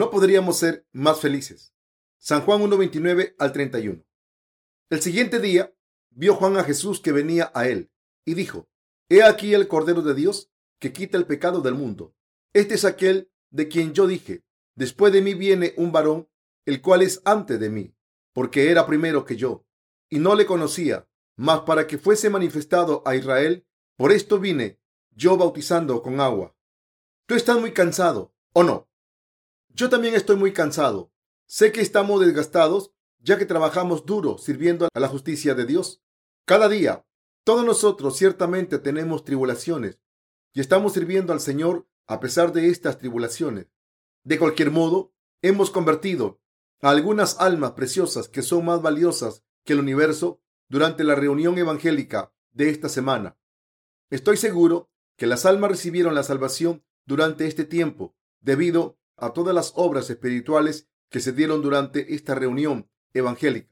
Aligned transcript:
no 0.00 0.10
podríamos 0.10 0.56
ser 0.56 0.86
más 0.92 1.20
felices. 1.20 1.74
San 2.16 2.40
Juan 2.40 2.62
1.29 2.62 3.34
al 3.38 3.52
31. 3.52 4.02
El 4.88 5.02
siguiente 5.02 5.40
día 5.40 5.74
vio 6.08 6.36
Juan 6.36 6.56
a 6.56 6.64
Jesús 6.64 7.00
que 7.00 7.12
venía 7.12 7.52
a 7.54 7.68
él 7.68 7.92
y 8.24 8.32
dijo, 8.32 8.66
He 9.10 9.22
aquí 9.22 9.52
el 9.52 9.68
Cordero 9.68 10.00
de 10.00 10.14
Dios 10.14 10.50
que 10.78 10.94
quita 10.94 11.18
el 11.18 11.26
pecado 11.26 11.60
del 11.60 11.74
mundo. 11.74 12.14
Este 12.54 12.76
es 12.76 12.86
aquel 12.86 13.30
de 13.50 13.68
quien 13.68 13.92
yo 13.92 14.06
dije, 14.06 14.42
después 14.74 15.12
de 15.12 15.20
mí 15.20 15.34
viene 15.34 15.74
un 15.76 15.92
varón, 15.92 16.30
el 16.64 16.80
cual 16.80 17.02
es 17.02 17.20
antes 17.26 17.60
de 17.60 17.68
mí, 17.68 17.94
porque 18.32 18.70
era 18.70 18.86
primero 18.86 19.26
que 19.26 19.36
yo, 19.36 19.66
y 20.08 20.18
no 20.18 20.34
le 20.34 20.46
conocía, 20.46 21.10
mas 21.36 21.60
para 21.60 21.86
que 21.86 21.98
fuese 21.98 22.30
manifestado 22.30 23.02
a 23.04 23.16
Israel, 23.16 23.66
por 23.98 24.12
esto 24.12 24.38
vine 24.40 24.80
yo 25.10 25.36
bautizando 25.36 26.00
con 26.00 26.22
agua. 26.22 26.56
Tú 27.26 27.34
estás 27.34 27.60
muy 27.60 27.74
cansado, 27.74 28.34
¿o 28.54 28.62
no? 28.62 28.89
Yo 29.80 29.88
también 29.88 30.14
estoy 30.14 30.36
muy 30.36 30.52
cansado. 30.52 31.10
Sé 31.46 31.72
que 31.72 31.80
estamos 31.80 32.20
desgastados 32.20 32.92
ya 33.18 33.38
que 33.38 33.46
trabajamos 33.46 34.04
duro 34.04 34.36
sirviendo 34.36 34.86
a 34.92 35.00
la 35.00 35.08
justicia 35.08 35.54
de 35.54 35.64
Dios. 35.64 36.02
Cada 36.44 36.68
día, 36.68 37.06
todos 37.44 37.64
nosotros 37.64 38.14
ciertamente 38.14 38.78
tenemos 38.78 39.24
tribulaciones 39.24 39.98
y 40.52 40.60
estamos 40.60 40.92
sirviendo 40.92 41.32
al 41.32 41.40
Señor 41.40 41.88
a 42.06 42.20
pesar 42.20 42.52
de 42.52 42.68
estas 42.68 42.98
tribulaciones. 42.98 43.68
De 44.22 44.38
cualquier 44.38 44.70
modo, 44.70 45.14
hemos 45.40 45.70
convertido 45.70 46.42
a 46.82 46.90
algunas 46.90 47.40
almas 47.40 47.72
preciosas 47.72 48.28
que 48.28 48.42
son 48.42 48.66
más 48.66 48.82
valiosas 48.82 49.44
que 49.64 49.72
el 49.72 49.80
universo 49.80 50.42
durante 50.68 51.04
la 51.04 51.14
reunión 51.14 51.56
evangélica 51.56 52.34
de 52.52 52.68
esta 52.68 52.90
semana. 52.90 53.38
Estoy 54.10 54.36
seguro 54.36 54.90
que 55.16 55.26
las 55.26 55.46
almas 55.46 55.70
recibieron 55.70 56.14
la 56.14 56.22
salvación 56.22 56.84
durante 57.06 57.46
este 57.46 57.64
tiempo 57.64 58.14
debido 58.40 58.99
a 59.20 59.32
todas 59.32 59.54
las 59.54 59.72
obras 59.76 60.10
espirituales 60.10 60.88
que 61.10 61.20
se 61.20 61.32
dieron 61.32 61.62
durante 61.62 62.14
esta 62.14 62.34
reunión 62.34 62.88
evangélica. 63.12 63.70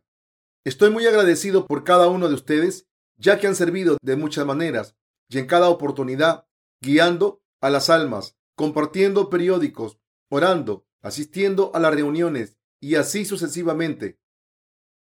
Estoy 0.65 0.91
muy 0.91 1.07
agradecido 1.07 1.67
por 1.67 1.85
cada 1.85 2.09
uno 2.09 2.29
de 2.29 2.35
ustedes, 2.35 2.89
ya 3.17 3.39
que 3.39 3.47
han 3.47 3.57
servido 3.57 3.97
de 4.03 4.17
muchas 4.17 4.45
maneras 4.45 4.97
y 5.29 5.39
en 5.39 5.47
cada 5.47 5.69
oportunidad, 5.69 6.47
guiando 6.81 7.43
a 7.61 7.71
las 7.71 7.91
almas, 7.91 8.37
compartiendo 8.55 9.31
periódicos, 9.31 9.99
orando, 10.29 10.87
asistiendo 11.01 11.71
a 11.75 11.81
las 11.81 11.95
reuniones 11.95 12.59
y 12.81 12.97
así 12.97 13.25
sucesivamente. 13.25 14.19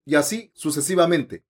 Y 0.06 0.16
así 0.16 0.52
sucesivamente. 0.56 1.46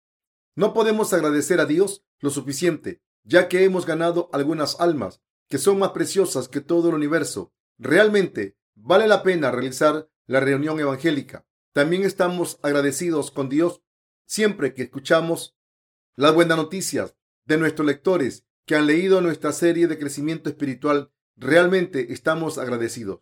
No 0.56 0.74
podemos 0.74 1.14
agradecer 1.14 1.60
a 1.60 1.66
Dios 1.66 2.04
lo 2.20 2.30
suficiente, 2.30 3.02
ya 3.24 3.48
que 3.48 3.64
hemos 3.64 3.86
ganado 3.86 4.30
algunas 4.34 4.80
almas 4.80 5.22
que 5.48 5.58
son 5.58 5.80
más 5.80 5.92
preciosas 5.92 6.48
que 6.48 6.62
todo 6.62 6.90
el 6.90 6.96
universo. 6.96 7.54
Realmente 7.78 8.58
vale 8.82 9.08
la 9.08 9.24
pena 9.24 9.52
realizar 9.52 10.10
la 10.26 10.40
reunión 10.40 10.80
evangélica. 10.80 11.46
También 11.74 12.04
estamos 12.04 12.60
agradecidos 12.64 13.32
con 13.32 13.50
Dios 13.50 13.82
siempre 14.26 14.74
que 14.74 14.84
escuchamos 14.84 15.58
las 16.16 16.34
buenas 16.34 16.58
noticias 16.58 17.16
de 17.46 17.58
nuestros 17.58 17.86
lectores 17.86 18.46
que 18.66 18.76
han 18.76 18.86
leído 18.86 19.22
nuestra 19.22 19.52
serie 19.52 19.88
de 19.88 19.98
crecimiento 19.98 20.50
espiritual. 20.50 21.12
Realmente 21.36 22.14
estamos 22.14 22.58
agradecidos. 22.58 23.22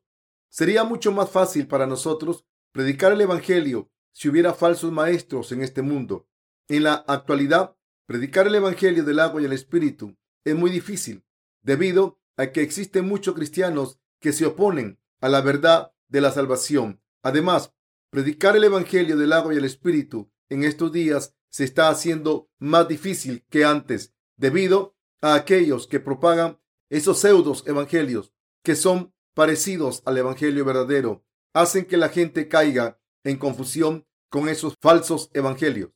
Sería 0.50 0.84
mucho 0.84 1.12
más 1.12 1.30
fácil 1.30 1.68
para 1.68 1.88
nosotros 1.88 2.46
predicar 2.72 3.12
el 3.12 3.22
Evangelio 3.22 3.92
si 4.12 4.30
hubiera 4.30 4.54
falsos 4.54 4.92
maestros 4.92 5.52
en 5.52 5.62
este 5.62 5.82
mundo. 5.82 6.28
En 6.68 6.84
la 6.84 6.96
actualidad, 7.08 7.78
predicar 8.06 8.48
el 8.48 8.56
Evangelio 8.56 9.04
del 9.04 9.20
agua 9.20 9.42
y 9.42 9.46
el 9.46 9.54
Espíritu 9.54 10.18
es 10.44 10.56
muy 10.56 10.72
difícil 10.72 11.24
debido 11.62 12.20
a 12.36 12.48
que 12.48 12.62
existen 12.62 13.08
muchos 13.08 13.36
cristianos 13.36 14.00
que 14.20 14.34
se 14.34 14.46
oponen 14.46 15.00
a 15.22 15.30
la 15.30 15.42
verdad 15.42 15.94
de 16.08 16.22
la 16.22 16.32
salvación. 16.32 17.02
Además, 17.22 17.74
Predicar 18.10 18.56
el 18.56 18.64
Evangelio 18.64 19.18
del 19.18 19.34
agua 19.34 19.54
y 19.54 19.58
el 19.58 19.66
Espíritu 19.66 20.32
en 20.50 20.64
estos 20.64 20.94
días 20.94 21.36
se 21.50 21.66
está 21.66 21.90
haciendo 21.90 22.50
más 22.58 22.88
difícil 22.88 23.46
que 23.50 23.66
antes 23.66 24.14
debido 24.38 24.96
a 25.22 25.36
aquellos 25.36 25.88
que 25.88 26.00
propagan 26.00 26.60
esos 26.90 27.20
pseudos 27.20 27.64
evangelios 27.68 28.34
que 28.64 28.76
son 28.76 29.14
parecidos 29.34 30.04
al 30.06 30.18
Evangelio 30.18 30.64
verdadero. 30.64 31.26
Hacen 31.54 31.86
que 31.86 31.98
la 31.98 32.08
gente 32.10 32.48
caiga 32.48 33.00
en 33.26 33.38
confusión 33.38 34.08
con 34.30 34.48
esos 34.48 34.76
falsos 34.82 35.30
evangelios. 35.34 35.92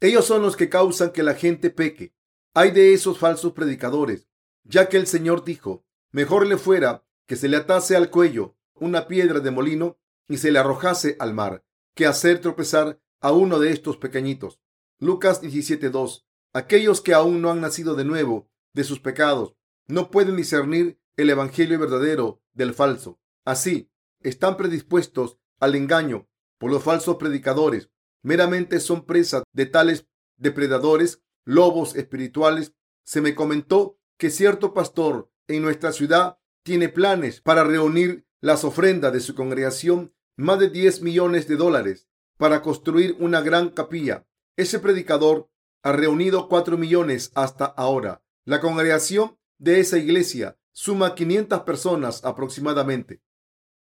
Ellos 0.00 0.24
son 0.24 0.40
los 0.40 0.56
que 0.56 0.70
causan 0.70 1.10
que 1.10 1.22
la 1.22 1.34
gente 1.34 1.68
peque. 1.68 2.14
Hay 2.54 2.70
de 2.70 2.94
esos 2.94 3.18
falsos 3.18 3.52
predicadores, 3.52 4.28
ya 4.62 4.88
que 4.88 4.96
el 4.96 5.06
Señor 5.06 5.44
dijo, 5.44 5.84
mejor 6.10 6.46
le 6.46 6.56
fuera 6.56 7.03
que 7.26 7.36
se 7.36 7.48
le 7.48 7.56
atase 7.56 7.96
al 7.96 8.10
cuello 8.10 8.56
una 8.74 9.06
piedra 9.06 9.40
de 9.40 9.50
molino 9.50 9.98
y 10.28 10.38
se 10.38 10.50
le 10.52 10.58
arrojase 10.58 11.16
al 11.18 11.34
mar, 11.34 11.64
que 11.94 12.06
hacer 12.06 12.40
tropezar 12.40 13.00
a 13.20 13.32
uno 13.32 13.58
de 13.58 13.70
estos 13.70 13.96
pequeñitos. 13.96 14.60
Lucas 14.98 15.42
17:2. 15.42 16.26
Aquellos 16.52 17.00
que 17.00 17.14
aún 17.14 17.42
no 17.42 17.50
han 17.50 17.60
nacido 17.60 17.94
de 17.94 18.04
nuevo 18.04 18.48
de 18.74 18.84
sus 18.84 19.00
pecados 19.00 19.56
no 19.86 20.10
pueden 20.10 20.36
discernir 20.36 20.98
el 21.16 21.30
evangelio 21.30 21.78
verdadero 21.78 22.42
del 22.52 22.74
falso. 22.74 23.20
Así, 23.44 23.90
están 24.20 24.56
predispuestos 24.56 25.38
al 25.60 25.74
engaño 25.74 26.28
por 26.58 26.70
los 26.70 26.82
falsos 26.82 27.16
predicadores. 27.16 27.90
Meramente 28.22 28.80
son 28.80 29.04
presas 29.04 29.42
de 29.52 29.66
tales 29.66 30.06
depredadores, 30.36 31.22
lobos 31.44 31.94
espirituales. 31.94 32.72
Se 33.04 33.20
me 33.20 33.34
comentó 33.34 33.98
que 34.16 34.30
cierto 34.30 34.72
pastor 34.72 35.30
en 35.46 35.62
nuestra 35.62 35.92
ciudad 35.92 36.38
tiene 36.64 36.88
planes 36.88 37.40
para 37.40 37.62
reunir 37.62 38.26
las 38.40 38.64
ofrendas 38.64 39.12
de 39.12 39.20
su 39.20 39.34
congregación 39.34 40.12
más 40.36 40.58
de 40.58 40.70
10 40.70 41.02
millones 41.02 41.46
de 41.46 41.56
dólares 41.56 42.08
para 42.36 42.62
construir 42.62 43.16
una 43.20 43.40
gran 43.40 43.68
capilla. 43.68 44.26
Ese 44.56 44.80
predicador 44.80 45.48
ha 45.82 45.92
reunido 45.92 46.48
4 46.48 46.76
millones 46.76 47.30
hasta 47.34 47.66
ahora. 47.66 48.24
La 48.44 48.60
congregación 48.60 49.38
de 49.58 49.80
esa 49.80 49.98
iglesia 49.98 50.58
suma 50.72 51.14
500 51.14 51.60
personas 51.60 52.24
aproximadamente. 52.24 53.22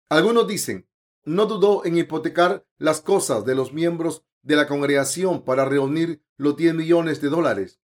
Algunos 0.09 0.49
dicen, 0.49 0.89
no 1.25 1.47
dudó 1.47 1.85
en 1.85 1.97
hipotecar 1.99 2.67
las 2.79 3.01
cosas 3.01 3.45
de 3.45 3.55
los 3.55 3.73
miembros 3.73 4.25
de 4.43 4.57
la 4.57 4.67
congregación 4.67 5.45
para 5.45 5.65
reunir 5.65 6.23
los 6.37 6.57
10 6.57 6.75
millones 6.75 7.21
de 7.21 7.29
dólares. 7.29 7.81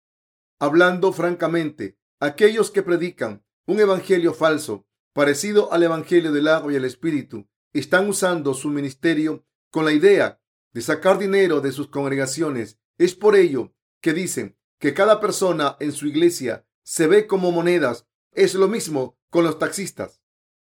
Hablando 0.58 1.12
francamente, 1.12 1.98
aquellos 2.20 2.70
que 2.70 2.82
predican 2.82 3.44
un 3.68 3.78
evangelio 3.78 4.32
falso 4.32 4.86
parecido 5.12 5.70
al 5.72 5.82
Evangelio 5.82 6.32
del 6.32 6.48
agua 6.48 6.72
y 6.72 6.76
el 6.76 6.86
Espíritu, 6.86 7.46
están 7.74 8.08
usando 8.08 8.54
su 8.54 8.70
ministerio 8.70 9.44
con 9.70 9.84
la 9.84 9.92
idea 9.92 10.40
de 10.72 10.80
sacar 10.80 11.18
dinero 11.18 11.60
de 11.60 11.72
sus 11.72 11.88
congregaciones. 11.88 12.78
Es 12.96 13.14
por 13.14 13.36
ello 13.36 13.74
que 14.00 14.14
dicen 14.14 14.56
que 14.78 14.94
cada 14.94 15.20
persona 15.20 15.76
en 15.80 15.92
su 15.92 16.06
iglesia 16.06 16.66
se 16.82 17.06
ve 17.08 17.26
como 17.26 17.52
monedas. 17.52 18.06
Es 18.32 18.54
lo 18.54 18.68
mismo 18.68 19.18
con 19.28 19.44
los 19.44 19.58
taxistas, 19.58 20.22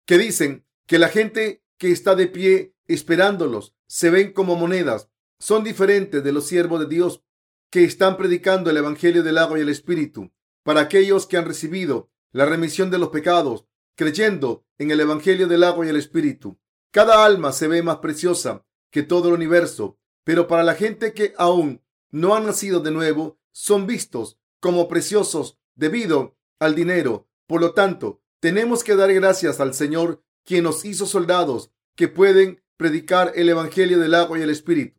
que 0.05 0.19
dicen 0.19 0.67
que 0.87 0.99
la 0.99 1.11
gente 1.11 1.63
que 1.79 1.93
está 1.93 2.17
de 2.17 2.27
pie 2.27 2.75
esperándolos 2.89 3.77
se 3.87 4.11
ven 4.11 4.33
como 4.33 4.57
monedas. 4.57 5.09
Son 5.39 5.63
diferentes 5.63 6.25
de 6.25 6.33
los 6.33 6.49
siervos 6.49 6.81
de 6.81 6.87
Dios 6.87 7.23
que 7.71 7.85
están 7.85 8.17
predicando 8.17 8.69
el 8.69 8.79
Evangelio 8.79 9.23
del 9.23 9.39
agua 9.39 9.59
y 9.59 9.63
el 9.63 9.69
Espíritu. 9.69 10.33
Para 10.65 10.81
aquellos 10.81 11.27
que 11.29 11.37
han 11.37 11.45
recibido 11.45 12.11
la 12.33 12.47
remisión 12.47 12.91
de 12.91 12.99
los 12.99 13.09
pecados 13.11 13.67
creyendo 13.97 14.65
en 14.79 14.91
el 14.91 15.01
Evangelio 15.01 15.47
del 15.47 15.63
agua 15.63 15.85
y 15.85 15.91
el 15.91 15.97
Espíritu. 15.97 16.59
Cada 16.91 17.25
alma 17.25 17.53
se 17.53 17.69
ve 17.69 17.83
más 17.83 17.99
preciosa 17.99 18.65
que 18.91 19.03
todo 19.03 19.29
el 19.29 19.35
universo, 19.35 19.99
pero 20.25 20.49
para 20.49 20.63
la 20.63 20.75
gente 20.75 21.13
que 21.13 21.35
aún 21.37 21.83
no 22.11 22.35
ha 22.35 22.41
nacido 22.41 22.81
de 22.81 22.91
nuevo, 22.91 23.39
son 23.53 23.87
vistos 23.87 24.39
como 24.59 24.89
preciosos 24.89 25.59
debido 25.75 26.37
al 26.59 26.75
dinero. 26.75 27.29
Por 27.47 27.61
lo 27.61 27.73
tanto, 27.73 28.23
tenemos 28.41 28.85
que 28.85 28.97
dar 28.97 29.13
gracias 29.13 29.61
al 29.61 29.75
Señor, 29.75 30.23
quien 30.45 30.65
nos 30.65 30.85
hizo 30.85 31.07
soldados 31.07 31.71
que 31.95 32.09
pueden 32.09 32.63
predicar 32.77 33.33
el 33.35 33.49
Evangelio 33.49 33.99
del 33.99 34.15
agua 34.15 34.39
y 34.39 34.43
el 34.43 34.51
Espíritu. 34.51 34.99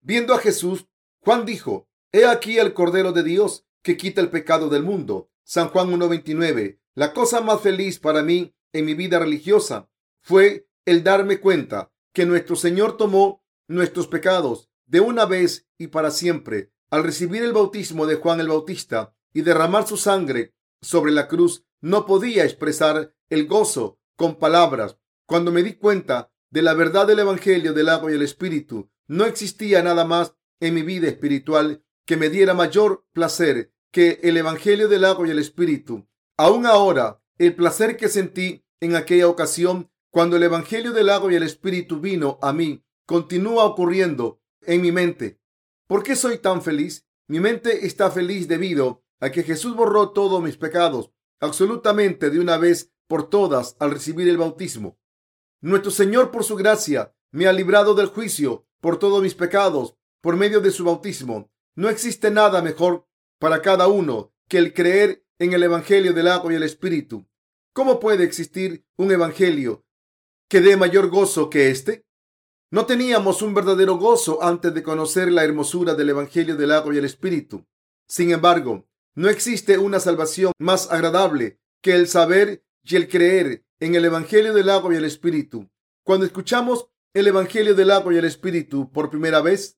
Viendo 0.00 0.32
a 0.32 0.38
Jesús, 0.38 0.86
Juan 1.20 1.44
dijo, 1.44 1.86
He 2.12 2.24
aquí 2.24 2.58
el 2.58 2.72
Cordero 2.72 3.12
de 3.12 3.22
Dios 3.22 3.66
que 3.82 3.98
quita 3.98 4.22
el 4.22 4.30
pecado 4.30 4.70
del 4.70 4.82
mundo. 4.82 5.30
San 5.48 5.70
Juan 5.70 5.90
1.29. 5.90 6.78
La 6.94 7.14
cosa 7.14 7.40
más 7.40 7.62
feliz 7.62 7.98
para 7.98 8.22
mí 8.22 8.54
en 8.74 8.84
mi 8.84 8.92
vida 8.92 9.18
religiosa 9.18 9.88
fue 10.20 10.68
el 10.84 11.02
darme 11.02 11.40
cuenta 11.40 11.90
que 12.12 12.26
nuestro 12.26 12.54
Señor 12.54 12.98
tomó 12.98 13.42
nuestros 13.66 14.08
pecados 14.08 14.68
de 14.84 15.00
una 15.00 15.24
vez 15.24 15.66
y 15.78 15.86
para 15.86 16.10
siempre 16.10 16.70
al 16.90 17.02
recibir 17.02 17.42
el 17.42 17.54
bautismo 17.54 18.04
de 18.04 18.16
Juan 18.16 18.40
el 18.40 18.48
Bautista 18.48 19.14
y 19.32 19.40
derramar 19.40 19.88
su 19.88 19.96
sangre 19.96 20.54
sobre 20.82 21.12
la 21.12 21.28
cruz. 21.28 21.64
No 21.80 22.04
podía 22.04 22.44
expresar 22.44 23.14
el 23.30 23.46
gozo 23.46 23.98
con 24.16 24.38
palabras. 24.38 24.98
Cuando 25.24 25.50
me 25.50 25.62
di 25.62 25.76
cuenta 25.76 26.30
de 26.50 26.60
la 26.60 26.74
verdad 26.74 27.06
del 27.06 27.20
Evangelio 27.20 27.72
del 27.72 27.88
agua 27.88 28.12
y 28.12 28.16
el 28.16 28.22
Espíritu, 28.22 28.90
no 29.06 29.24
existía 29.24 29.82
nada 29.82 30.04
más 30.04 30.34
en 30.60 30.74
mi 30.74 30.82
vida 30.82 31.08
espiritual 31.08 31.82
que 32.04 32.18
me 32.18 32.28
diera 32.28 32.52
mayor 32.52 33.06
placer 33.14 33.72
que 33.90 34.20
el 34.22 34.36
Evangelio 34.36 34.88
del 34.88 35.04
agua 35.04 35.26
y 35.26 35.30
el 35.30 35.38
Espíritu. 35.38 36.06
Aún 36.36 36.66
ahora, 36.66 37.22
el 37.38 37.54
placer 37.54 37.96
que 37.96 38.08
sentí 38.08 38.64
en 38.80 38.96
aquella 38.96 39.28
ocasión 39.28 39.90
cuando 40.10 40.36
el 40.36 40.42
Evangelio 40.42 40.92
del 40.92 41.10
agua 41.10 41.32
y 41.32 41.36
el 41.36 41.42
Espíritu 41.42 42.00
vino 42.00 42.38
a 42.42 42.52
mí, 42.52 42.84
continúa 43.06 43.64
ocurriendo 43.64 44.40
en 44.62 44.82
mi 44.82 44.92
mente. 44.92 45.40
¿Por 45.86 46.02
qué 46.02 46.16
soy 46.16 46.38
tan 46.38 46.62
feliz? 46.62 47.06
Mi 47.26 47.40
mente 47.40 47.86
está 47.86 48.10
feliz 48.10 48.48
debido 48.48 49.02
a 49.20 49.30
que 49.30 49.42
Jesús 49.42 49.74
borró 49.74 50.10
todos 50.10 50.42
mis 50.42 50.56
pecados 50.56 51.10
absolutamente 51.40 52.30
de 52.30 52.40
una 52.40 52.56
vez 52.56 52.92
por 53.06 53.28
todas 53.28 53.76
al 53.78 53.90
recibir 53.90 54.28
el 54.28 54.36
bautismo. 54.36 54.98
Nuestro 55.60 55.90
Señor, 55.90 56.30
por 56.30 56.44
su 56.44 56.56
gracia, 56.56 57.14
me 57.30 57.46
ha 57.46 57.52
librado 57.52 57.94
del 57.94 58.06
juicio 58.06 58.66
por 58.80 58.98
todos 58.98 59.22
mis 59.22 59.34
pecados 59.34 59.96
por 60.20 60.36
medio 60.36 60.60
de 60.60 60.70
su 60.70 60.84
bautismo. 60.84 61.50
No 61.74 61.88
existe 61.88 62.30
nada 62.30 62.62
mejor 62.62 63.07
para 63.38 63.62
cada 63.62 63.88
uno 63.88 64.32
que 64.48 64.58
el 64.58 64.72
creer 64.72 65.24
en 65.38 65.52
el 65.52 65.62
Evangelio 65.62 66.12
del 66.12 66.28
agua 66.28 66.52
y 66.52 66.56
el 66.56 66.62
Espíritu. 66.62 67.28
¿Cómo 67.72 68.00
puede 68.00 68.24
existir 68.24 68.84
un 68.96 69.12
Evangelio 69.12 69.84
que 70.48 70.60
dé 70.60 70.76
mayor 70.76 71.08
gozo 71.08 71.48
que 71.48 71.70
este? 71.70 72.04
No 72.70 72.86
teníamos 72.86 73.40
un 73.40 73.54
verdadero 73.54 73.96
gozo 73.96 74.42
antes 74.42 74.74
de 74.74 74.82
conocer 74.82 75.30
la 75.30 75.44
hermosura 75.44 75.94
del 75.94 76.10
Evangelio 76.10 76.56
del 76.56 76.72
agua 76.72 76.94
y 76.94 76.98
el 76.98 77.04
Espíritu. 77.04 77.66
Sin 78.08 78.30
embargo, 78.30 78.86
no 79.14 79.28
existe 79.28 79.78
una 79.78 80.00
salvación 80.00 80.52
más 80.58 80.90
agradable 80.90 81.60
que 81.82 81.94
el 81.94 82.08
saber 82.08 82.64
y 82.82 82.96
el 82.96 83.08
creer 83.08 83.64
en 83.80 83.94
el 83.94 84.04
Evangelio 84.04 84.52
del 84.52 84.70
agua 84.70 84.92
y 84.92 84.96
el 84.96 85.04
Espíritu. 85.04 85.70
Cuando 86.04 86.26
escuchamos 86.26 86.88
el 87.14 87.26
Evangelio 87.26 87.74
del 87.74 87.90
agua 87.90 88.12
y 88.12 88.18
el 88.18 88.24
Espíritu 88.24 88.90
por 88.92 89.10
primera 89.10 89.40
vez, 89.40 89.77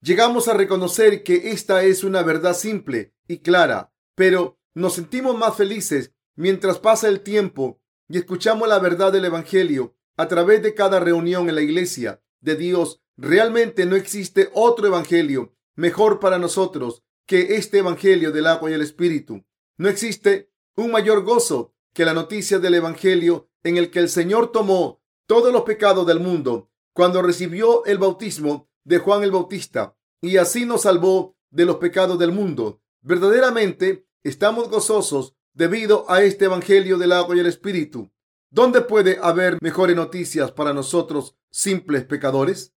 llegamos 0.00 0.48
a 0.48 0.54
reconocer 0.54 1.22
que 1.22 1.50
esta 1.50 1.82
es 1.84 2.04
una 2.04 2.22
verdad 2.22 2.54
simple 2.54 3.14
y 3.28 3.38
clara, 3.38 3.92
pero 4.14 4.58
nos 4.74 4.94
sentimos 4.94 5.36
más 5.36 5.56
felices 5.56 6.12
mientras 6.36 6.78
pasa 6.78 7.08
el 7.08 7.20
tiempo 7.20 7.80
y 8.08 8.18
escuchamos 8.18 8.68
la 8.68 8.78
verdad 8.78 9.12
del 9.12 9.26
Evangelio 9.26 9.94
a 10.16 10.28
través 10.28 10.62
de 10.62 10.74
cada 10.74 11.00
reunión 11.00 11.48
en 11.48 11.54
la 11.54 11.62
iglesia 11.62 12.22
de 12.40 12.56
Dios. 12.56 13.02
Realmente 13.16 13.86
no 13.86 13.96
existe 13.96 14.50
otro 14.54 14.86
Evangelio 14.86 15.54
mejor 15.76 16.20
para 16.20 16.38
nosotros 16.38 17.02
que 17.26 17.56
este 17.56 17.78
Evangelio 17.78 18.32
del 18.32 18.46
agua 18.46 18.70
y 18.70 18.74
el 18.74 18.82
Espíritu. 18.82 19.44
No 19.76 19.88
existe 19.88 20.50
un 20.76 20.90
mayor 20.90 21.22
gozo 21.24 21.74
que 21.92 22.04
la 22.04 22.14
noticia 22.14 22.58
del 22.58 22.74
Evangelio 22.74 23.48
en 23.62 23.76
el 23.76 23.90
que 23.90 23.98
el 23.98 24.08
Señor 24.08 24.52
tomó 24.52 25.02
todos 25.26 25.52
los 25.52 25.62
pecados 25.62 26.06
del 26.06 26.20
mundo 26.20 26.70
cuando 26.92 27.22
recibió 27.22 27.84
el 27.84 27.98
bautismo 27.98 28.69
de 28.90 28.98
Juan 28.98 29.22
el 29.22 29.30
Bautista 29.30 29.96
y 30.20 30.36
así 30.36 30.66
nos 30.66 30.82
salvó 30.82 31.36
de 31.50 31.64
los 31.64 31.76
pecados 31.76 32.18
del 32.18 32.32
mundo. 32.32 32.82
Verdaderamente 33.02 34.08
estamos 34.24 34.68
gozosos 34.68 35.36
debido 35.54 36.10
a 36.10 36.24
este 36.24 36.46
Evangelio 36.46 36.98
del 36.98 37.12
agua 37.12 37.36
y 37.36 37.38
el 37.38 37.46
Espíritu. 37.46 38.10
¿Dónde 38.50 38.80
puede 38.80 39.20
haber 39.22 39.58
mejores 39.62 39.94
noticias 39.94 40.50
para 40.50 40.74
nosotros 40.74 41.36
simples 41.52 42.04
pecadores? 42.04 42.74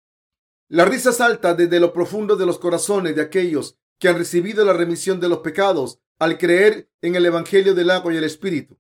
La 0.68 0.86
risa 0.86 1.12
salta 1.12 1.56
desde 1.56 1.80
lo 1.80 1.94
profundo 1.94 2.36
de 2.36 2.46
los 2.46 2.60
corazones 2.60 3.16
de 3.16 3.24
aquellos 3.24 3.80
que 3.98 4.08
han 4.08 4.20
recibido 4.20 4.64
la 4.66 4.74
remisión 4.74 5.20
de 5.20 5.30
los 5.30 5.40
pecados 5.40 6.00
al 6.20 6.38
creer 6.38 6.92
en 7.02 7.16
el 7.16 7.26
Evangelio 7.26 7.74
del 7.74 7.90
agua 7.90 8.14
y 8.14 8.18
el 8.18 8.24
Espíritu. 8.24 8.80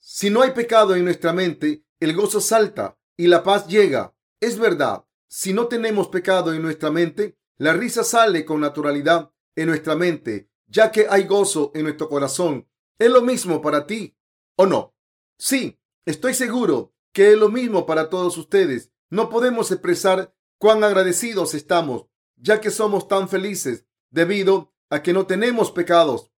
Si 0.00 0.30
no 0.30 0.42
hay 0.42 0.50
pecado 0.50 0.96
en 0.96 1.04
nuestra 1.04 1.32
mente, 1.32 1.84
el 2.00 2.12
gozo 2.16 2.40
salta 2.40 2.98
y 3.16 3.28
la 3.28 3.44
paz 3.44 3.68
llega. 3.68 4.16
Es 4.40 4.58
verdad, 4.58 5.05
si 5.28 5.52
no 5.52 5.66
tenemos 5.66 6.08
pecado 6.08 6.52
en 6.54 6.62
nuestra 6.62 6.90
mente, 6.90 7.36
la 7.58 7.72
risa 7.72 8.04
sale 8.04 8.44
con 8.44 8.60
naturalidad 8.60 9.32
en 9.54 9.68
nuestra 9.68 9.96
mente, 9.96 10.50
ya 10.66 10.92
que 10.92 11.06
hay 11.08 11.24
gozo 11.24 11.72
en 11.74 11.84
nuestro 11.84 12.08
corazón. 12.08 12.68
¿Es 12.98 13.10
lo 13.10 13.22
mismo 13.22 13.60
para 13.60 13.86
ti 13.86 14.16
o 14.56 14.66
no? 14.66 14.94
Sí, 15.38 15.80
estoy 16.04 16.34
seguro 16.34 16.94
que 17.12 17.32
es 17.32 17.38
lo 17.38 17.48
mismo 17.48 17.86
para 17.86 18.10
todos 18.10 18.36
ustedes. 18.36 18.92
No 19.10 19.30
podemos 19.30 19.70
expresar 19.72 20.34
cuán 20.58 20.84
agradecidos 20.84 21.54
estamos, 21.54 22.06
ya 22.36 22.60
que 22.60 22.70
somos 22.70 23.08
tan 23.08 23.28
felices 23.28 23.86
debido 24.10 24.74
a 24.90 25.02
que 25.02 25.12
no 25.12 25.26
tenemos 25.26 25.72
pecados. 25.72 26.30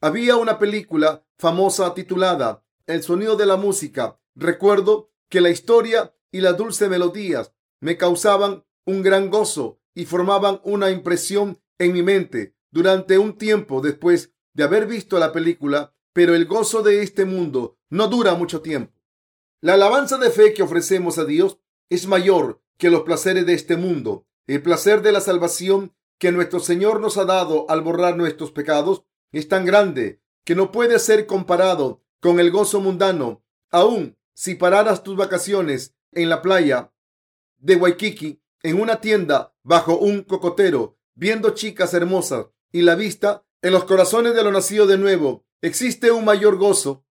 Había 0.00 0.36
una 0.36 0.58
película 0.58 1.26
famosa 1.38 1.94
titulada 1.94 2.64
El 2.86 3.02
sonido 3.02 3.36
de 3.36 3.46
la 3.46 3.56
música. 3.56 4.20
Recuerdo 4.34 5.10
que 5.28 5.40
la 5.40 5.50
historia 5.50 6.14
y 6.30 6.42
las 6.42 6.56
dulces 6.56 6.88
melodías 6.88 7.54
me 7.80 7.96
causaban 7.96 8.64
un 8.84 9.02
gran 9.02 9.30
gozo 9.30 9.80
y 9.94 10.04
formaban 10.04 10.60
una 10.64 10.90
impresión 10.90 11.60
en 11.78 11.92
mi 11.92 12.02
mente 12.02 12.54
durante 12.70 13.18
un 13.18 13.36
tiempo 13.36 13.80
después 13.80 14.32
de 14.54 14.64
haber 14.64 14.86
visto 14.86 15.18
la 15.18 15.32
película, 15.32 15.94
pero 16.12 16.34
el 16.34 16.46
gozo 16.46 16.82
de 16.82 17.02
este 17.02 17.24
mundo 17.24 17.78
no 17.90 18.08
dura 18.08 18.34
mucho 18.34 18.62
tiempo. 18.62 18.92
La 19.60 19.74
alabanza 19.74 20.18
de 20.18 20.30
fe 20.30 20.54
que 20.54 20.62
ofrecemos 20.62 21.18
a 21.18 21.24
Dios 21.24 21.58
es 21.90 22.06
mayor 22.06 22.62
que 22.78 22.90
los 22.90 23.02
placeres 23.02 23.46
de 23.46 23.54
este 23.54 23.76
mundo. 23.76 24.26
El 24.46 24.62
placer 24.62 25.02
de 25.02 25.12
la 25.12 25.20
salvación 25.20 25.94
que 26.18 26.32
nuestro 26.32 26.60
Señor 26.60 27.00
nos 27.00 27.18
ha 27.18 27.24
dado 27.24 27.66
al 27.68 27.82
borrar 27.82 28.16
nuestros 28.16 28.52
pecados 28.52 29.04
es 29.32 29.48
tan 29.48 29.64
grande 29.64 30.20
que 30.44 30.54
no 30.54 30.72
puede 30.72 30.98
ser 30.98 31.26
comparado 31.26 32.02
con 32.20 32.40
el 32.40 32.50
gozo 32.50 32.80
mundano. 32.80 33.42
Aún 33.70 34.16
si 34.34 34.54
pararas 34.54 35.02
tus 35.02 35.16
vacaciones 35.16 35.94
en 36.12 36.28
la 36.28 36.42
playa 36.42 36.92
de 37.58 37.76
Waikiki, 37.76 38.40
en 38.62 38.80
una 38.80 39.00
tienda, 39.00 39.54
bajo 39.62 39.98
un 39.98 40.22
cocotero, 40.22 40.98
viendo 41.14 41.50
chicas 41.50 41.94
hermosas 41.94 42.46
y 42.72 42.82
la 42.82 42.94
vista 42.94 43.44
en 43.62 43.72
los 43.72 43.84
corazones 43.84 44.34
de 44.34 44.42
los 44.42 44.52
nacidos 44.52 44.88
de 44.88 44.98
nuevo, 44.98 45.44
existe 45.62 46.10
un 46.10 46.24
mayor 46.24 46.56
gozo, 46.56 47.04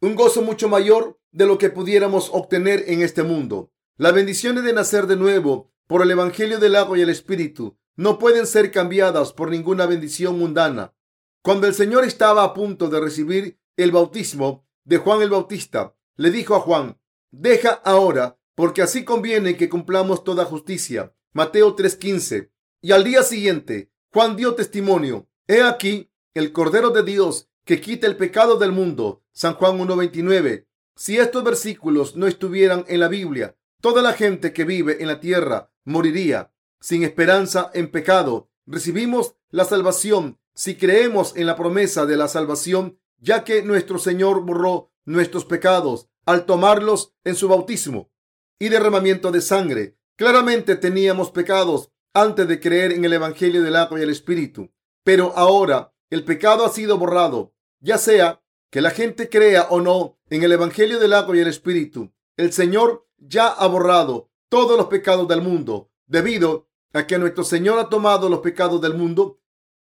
un 0.00 0.14
gozo 0.14 0.42
mucho 0.42 0.68
mayor 0.68 1.18
de 1.30 1.46
lo 1.46 1.58
que 1.58 1.70
pudiéramos 1.70 2.30
obtener 2.32 2.84
en 2.88 3.02
este 3.02 3.22
mundo. 3.22 3.72
Las 3.96 4.12
bendiciones 4.12 4.64
de 4.64 4.72
nacer 4.72 5.06
de 5.06 5.16
nuevo 5.16 5.72
por 5.86 6.02
el 6.02 6.10
Evangelio 6.10 6.58
del 6.58 6.76
agua 6.76 6.98
y 6.98 7.02
el 7.02 7.10
Espíritu 7.10 7.78
no 7.94 8.18
pueden 8.18 8.46
ser 8.46 8.70
cambiadas 8.70 9.32
por 9.32 9.50
ninguna 9.50 9.86
bendición 9.86 10.38
mundana. 10.38 10.94
Cuando 11.42 11.66
el 11.66 11.74
Señor 11.74 12.04
estaba 12.04 12.44
a 12.44 12.52
punto 12.52 12.88
de 12.88 13.00
recibir 13.00 13.58
el 13.76 13.92
bautismo 13.92 14.66
de 14.84 14.98
Juan 14.98 15.22
el 15.22 15.30
Bautista, 15.30 15.94
le 16.16 16.30
dijo 16.30 16.54
a 16.54 16.60
Juan, 16.60 16.98
deja 17.30 17.70
ahora, 17.70 18.35
porque 18.56 18.82
así 18.82 19.04
conviene 19.04 19.56
que 19.56 19.68
cumplamos 19.68 20.24
toda 20.24 20.46
justicia. 20.46 21.14
Mateo 21.32 21.76
3:15. 21.76 22.50
Y 22.80 22.92
al 22.92 23.04
día 23.04 23.22
siguiente, 23.22 23.92
Juan 24.12 24.34
dio 24.34 24.54
testimonio. 24.54 25.28
He 25.46 25.62
aquí 25.62 26.10
el 26.34 26.52
Cordero 26.52 26.90
de 26.90 27.02
Dios 27.02 27.48
que 27.64 27.80
quita 27.80 28.06
el 28.06 28.16
pecado 28.16 28.56
del 28.56 28.72
mundo. 28.72 29.22
San 29.32 29.54
Juan 29.54 29.78
1:29. 29.78 30.66
Si 30.96 31.18
estos 31.18 31.44
versículos 31.44 32.16
no 32.16 32.26
estuvieran 32.26 32.86
en 32.88 33.00
la 33.00 33.08
Biblia, 33.08 33.56
toda 33.82 34.00
la 34.00 34.14
gente 34.14 34.54
que 34.54 34.64
vive 34.64 35.02
en 35.02 35.08
la 35.08 35.20
tierra 35.20 35.70
moriría 35.84 36.50
sin 36.80 37.02
esperanza 37.02 37.70
en 37.74 37.90
pecado. 37.90 38.50
Recibimos 38.66 39.36
la 39.50 39.66
salvación 39.66 40.38
si 40.54 40.76
creemos 40.76 41.36
en 41.36 41.46
la 41.46 41.56
promesa 41.56 42.06
de 42.06 42.16
la 42.16 42.28
salvación, 42.28 42.98
ya 43.18 43.44
que 43.44 43.62
nuestro 43.62 43.98
Señor 43.98 44.46
borró 44.46 44.90
nuestros 45.04 45.44
pecados 45.44 46.08
al 46.24 46.46
tomarlos 46.46 47.12
en 47.24 47.34
su 47.34 47.48
bautismo 47.48 48.10
y 48.58 48.68
derramamiento 48.68 49.30
de 49.30 49.40
sangre. 49.40 49.96
Claramente 50.16 50.76
teníamos 50.76 51.30
pecados 51.30 51.90
antes 52.14 52.48
de 52.48 52.60
creer 52.60 52.92
en 52.92 53.04
el 53.04 53.12
Evangelio 53.12 53.62
del 53.62 53.76
agua 53.76 54.00
y 54.00 54.02
el 54.02 54.10
Espíritu, 54.10 54.70
pero 55.04 55.32
ahora 55.36 55.92
el 56.08 56.24
pecado 56.24 56.64
ha 56.64 56.70
sido 56.70 56.96
borrado, 56.96 57.54
ya 57.80 57.98
sea 57.98 58.42
que 58.70 58.80
la 58.80 58.90
gente 58.90 59.28
crea 59.28 59.66
o 59.70 59.80
no 59.80 60.18
en 60.30 60.42
el 60.42 60.52
Evangelio 60.52 60.98
del 60.98 61.12
agua 61.12 61.36
y 61.36 61.40
el 61.40 61.48
Espíritu. 61.48 62.12
El 62.36 62.52
Señor 62.52 63.06
ya 63.18 63.48
ha 63.48 63.66
borrado 63.66 64.30
todos 64.48 64.76
los 64.76 64.86
pecados 64.86 65.28
del 65.28 65.42
mundo 65.42 65.90
debido 66.06 66.68
a 66.92 67.06
que 67.06 67.18
nuestro 67.18 67.44
Señor 67.44 67.78
ha 67.78 67.88
tomado 67.88 68.28
los 68.28 68.40
pecados 68.40 68.80
del 68.80 68.94
mundo, 68.94 69.40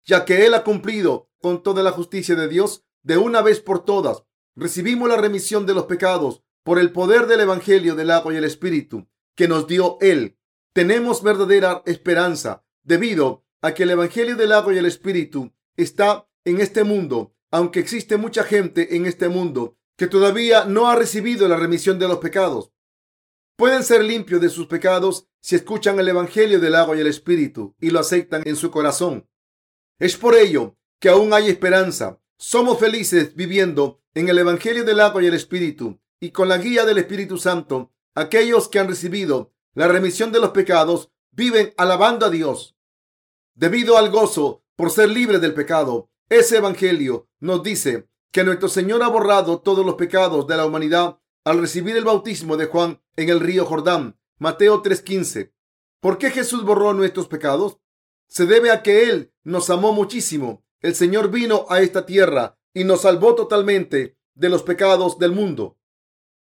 ya 0.06 0.26
que 0.26 0.46
Él 0.46 0.54
ha 0.54 0.64
cumplido 0.64 1.30
con 1.42 1.64
toda 1.64 1.82
la 1.82 1.92
justicia 1.92 2.36
de 2.36 2.48
Dios 2.48 2.84
de 3.02 3.18
una 3.18 3.42
vez 3.42 3.60
por 3.60 3.84
todas. 3.84 4.24
Recibimos 4.56 5.10
la 5.10 5.18
remisión 5.18 5.66
de 5.66 5.74
los 5.74 5.86
pecados 5.86 6.44
por 6.70 6.78
el 6.78 6.92
poder 6.92 7.26
del 7.26 7.40
Evangelio 7.40 7.96
del 7.96 8.12
agua 8.12 8.32
y 8.32 8.38
el 8.38 8.44
Espíritu 8.44 9.10
que 9.36 9.48
nos 9.48 9.66
dio 9.66 9.98
Él. 10.02 10.38
Tenemos 10.72 11.24
verdadera 11.24 11.82
esperanza 11.88 12.64
debido 12.84 13.44
a 13.64 13.74
que 13.74 13.82
el 13.82 13.90
Evangelio 13.90 14.36
del 14.36 14.52
agua 14.52 14.76
y 14.76 14.78
el 14.78 14.86
Espíritu 14.86 15.52
está 15.78 16.30
en 16.46 16.62
este 16.62 16.84
mundo, 16.84 17.34
aunque 17.50 17.80
existe 17.80 18.18
mucha 18.18 18.44
gente 18.44 18.96
en 18.96 19.08
este 19.08 19.30
mundo 19.30 19.80
que 19.98 20.06
todavía 20.06 20.66
no 20.66 20.88
ha 20.88 20.96
recibido 20.96 21.48
la 21.48 21.58
remisión 21.58 21.98
de 21.98 22.08
los 22.08 22.20
pecados 22.20 22.72
pueden 23.56 23.84
ser 23.84 24.04
limpios 24.04 24.40
de 24.40 24.50
sus 24.50 24.68
pecados 24.68 25.28
si 25.42 25.56
escuchan 25.56 26.00
el 26.00 26.08
Evangelio 26.08 26.60
del 26.60 26.76
agua 26.76 26.96
y 26.96 27.00
el 27.02 27.08
Espíritu 27.08 27.76
y 27.82 27.90
lo 27.90 28.00
aceptan 28.00 28.44
en 28.46 28.56
su 28.56 28.70
corazón. 28.70 29.28
Es 29.98 30.18
por 30.18 30.36
ello 30.36 30.78
que 31.00 31.10
aún 31.10 31.34
hay 31.34 31.50
esperanza. 31.50 32.22
Somos 32.38 32.80
felices 32.80 33.36
viviendo 33.36 34.04
en 34.14 34.30
el 34.30 34.38
Evangelio 34.38 34.86
del 34.86 35.00
agua 35.00 35.24
y 35.24 35.26
el 35.26 35.34
Espíritu 35.34 36.00
y 36.20 36.32
con 36.32 36.50
la 36.50 36.58
guía 36.58 36.86
del 36.86 36.98
Espíritu 36.98 37.38
Santo. 37.38 37.92
Aquellos 38.16 38.68
que 38.68 38.80
han 38.80 38.88
recibido 38.88 39.54
la 39.74 39.88
remisión 39.88 40.32
de 40.32 40.40
los 40.40 40.50
pecados 40.50 41.12
viven 41.32 41.74
alabando 41.78 42.26
a 42.26 42.30
Dios. 42.30 42.76
Debido 43.56 43.98
al 43.98 44.10
gozo 44.10 44.64
por 44.76 44.92
ser 44.92 45.10
libres 45.10 45.42
del 45.42 45.54
pecado, 45.54 46.10
ese 46.30 46.58
Evangelio 46.58 47.28
nos 47.40 47.64
dice 47.64 48.10
que 48.32 48.44
nuestro 48.44 48.70
Señor 48.70 49.04
ha 49.04 49.08
borrado 49.08 49.60
todos 49.60 49.86
los 49.86 49.96
pecados 49.96 50.48
de 50.48 50.58
la 50.58 50.66
humanidad 50.66 51.20
al 51.44 51.60
recibir 51.60 51.98
el 51.98 52.04
bautismo 52.06 52.58
de 52.58 52.66
Juan 52.66 53.02
en 53.16 53.30
el 53.30 53.40
río 53.40 53.66
Jordán. 53.66 54.20
Mateo 54.38 54.82
3:15. 54.82 55.54
¿Por 56.00 56.18
qué 56.18 56.30
Jesús 56.32 56.64
borró 56.64 56.94
nuestros 56.94 57.28
pecados? 57.28 57.80
Se 58.28 58.46
debe 58.46 58.72
a 58.72 58.84
que 58.84 59.10
Él 59.10 59.34
nos 59.44 59.70
amó 59.70 59.92
muchísimo. 59.92 60.64
El 60.82 60.96
Señor 60.96 61.32
vino 61.32 61.66
a 61.70 61.82
esta 61.82 62.06
tierra 62.06 62.58
y 62.74 62.84
nos 62.84 63.02
salvó 63.02 63.36
totalmente 63.36 64.18
de 64.36 64.50
los 64.50 64.64
pecados 64.64 65.18
del 65.20 65.32
mundo. 65.32 65.79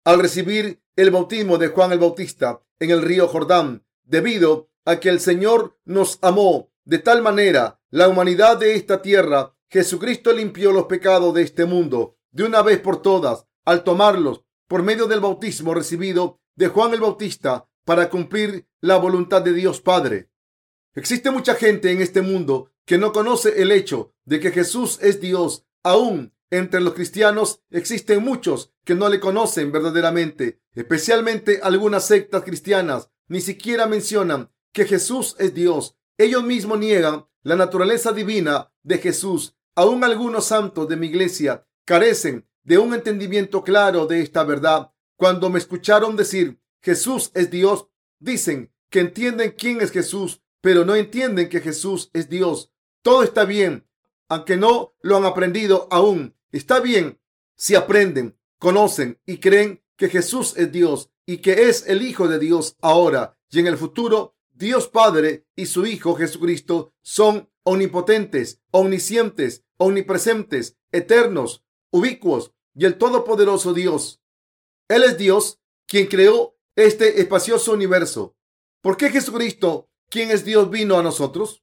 Al 0.09 0.21
recibir 0.21 0.81
el 0.97 1.11
bautismo 1.11 1.59
de 1.59 1.69
Juan 1.69 1.93
el 1.93 1.99
Bautista 1.99 2.63
en 2.79 2.89
el 2.89 3.03
río 3.03 3.29
Jordán, 3.29 3.85
debido 4.05 4.71
a 4.87 5.01
que 5.01 5.11
el 5.11 5.21
Señor 5.21 5.79
nos 5.85 6.19
amó 6.23 6.71
de 6.87 6.99
tal 6.99 7.21
manera 7.21 7.79
la 7.91 8.09
humanidad 8.09 8.57
de 8.57 8.75
esta 8.75 9.03
tierra, 9.03 9.55
Jesucristo 9.69 10.33
limpió 10.33 10.73
los 10.73 10.87
pecados 10.87 11.35
de 11.35 11.43
este 11.43 11.67
mundo 11.67 12.17
de 12.31 12.45
una 12.45 12.63
vez 12.63 12.81
por 12.81 13.03
todas 13.03 13.45
al 13.67 13.85
tomarlos 13.85 14.47
por 14.67 14.83
medio 14.83 15.09
del 15.09 15.21
bautismo 15.21 15.75
recibido 15.75 16.41
de 16.57 16.69
Juan 16.69 16.95
el 16.95 17.03
Bautista 17.03 17.69
para 17.85 18.09
cumplir 18.09 18.67
la 18.81 18.97
voluntad 18.97 19.43
de 19.43 19.53
Dios 19.53 19.83
Padre. 19.83 20.31
Existe 20.95 21.31
mucha 21.31 21.55
gente 21.55 21.93
en 21.93 22.01
este 22.01 22.23
mundo 22.23 22.73
que 22.87 22.97
no 22.97 23.13
conoce 23.13 23.61
el 23.61 23.73
hecho 23.73 24.15
de 24.25 24.41
que 24.41 24.53
Jesús 24.53 24.99
es 25.03 25.21
Dios. 25.21 25.67
Aún 25.83 26.33
entre 26.51 26.81
los 26.81 26.95
cristianos 26.95 27.63
existen 27.71 28.23
muchos 28.23 28.73
que 28.85 28.95
no 28.95 29.09
le 29.09 29.21
conocen 29.21 29.73
verdaderamente, 29.73 30.61
especialmente 30.75 31.61
algunas 31.63 32.07
sectas 32.07 32.43
cristianas. 32.43 33.11
Ni 33.29 33.41
siquiera 33.41 33.87
mencionan 33.87 34.51
que 34.73 34.87
Jesús 34.87 35.37
es 35.39 35.55
Dios 35.55 35.99
ellos 36.21 36.43
mismos 36.43 36.81
niegan 36.81 37.27
la 37.43 37.55
naturaleza 37.55 38.13
divina 38.13 38.73
de 38.83 38.99
Jesús. 38.99 39.57
Aún 39.77 40.03
algunos 40.03 40.47
santos 40.47 40.89
de 40.89 40.97
mi 40.97 41.07
iglesia 41.07 41.65
carecen 41.85 42.49
de 42.65 42.77
un 42.77 42.93
entendimiento 42.93 43.63
claro 43.63 44.07
de 44.07 44.21
esta 44.21 44.43
verdad. 44.43 44.91
Cuando 45.15 45.49
me 45.49 45.61
escucharon 45.61 46.17
decir 46.17 46.61
Jesús 46.83 47.31
es 47.35 47.53
Dios, 47.53 47.87
dicen 48.19 48.73
que 48.91 48.99
entienden 48.99 49.55
quién 49.57 49.81
es 49.81 49.93
Jesús, 49.93 50.43
pero 50.61 50.85
no 50.85 50.97
entienden 50.97 51.49
que 51.49 51.61
Jesús 51.61 52.11
es 52.13 52.29
Dios. 52.29 52.73
Todo 53.03 53.23
está 53.23 53.45
bien, 53.45 53.87
aunque 54.29 54.57
no 54.57 54.97
lo 55.03 55.19
han 55.19 55.25
aprendido 55.25 55.87
aún. 55.93 56.35
Está 56.53 56.81
bien 56.81 57.21
si 57.57 57.75
aprenden, 57.75 58.39
conocen 58.59 59.21
y 59.27 59.39
creen 59.39 59.83
que 59.97 60.09
Jesús 60.09 60.55
es 60.57 60.73
Dios 60.73 61.11
y 61.27 61.39
que 61.39 61.69
es 61.69 61.87
el 61.87 62.03
Hijo 62.03 62.29
de 62.29 62.39
Dios 62.39 62.77
ahora 62.81 63.39
y 63.51 63.59
en 63.59 63.67
el 63.67 63.77
futuro 63.77 64.37
Dios 64.51 64.89
Padre 64.89 65.47
y 65.55 65.67
su 65.67 65.87
Hijo 65.87 66.15
Jesucristo 66.15 66.93
son 67.03 67.51
omnipotentes, 67.65 68.61
omniscientes, 68.71 69.65
omnipresentes, 69.77 70.77
eternos, 70.91 71.65
ubicuos 71.91 72.53
y 72.75 72.85
el 72.85 72.97
todopoderoso 72.97 73.75
Dios. 73.75 74.23
Él 74.89 75.05
es 75.05 75.19
Dios 75.19 75.61
quien 75.87 76.07
creó 76.07 76.57
este 76.77 77.21
espacioso 77.21 77.73
universo. 77.73 78.37
¿Por 78.81 78.97
qué 78.97 79.11
Jesucristo, 79.11 79.91
quien 80.09 80.31
es 80.31 80.45
Dios, 80.45 80.71
vino 80.71 80.99
a 80.99 81.03
nosotros? 81.03 81.63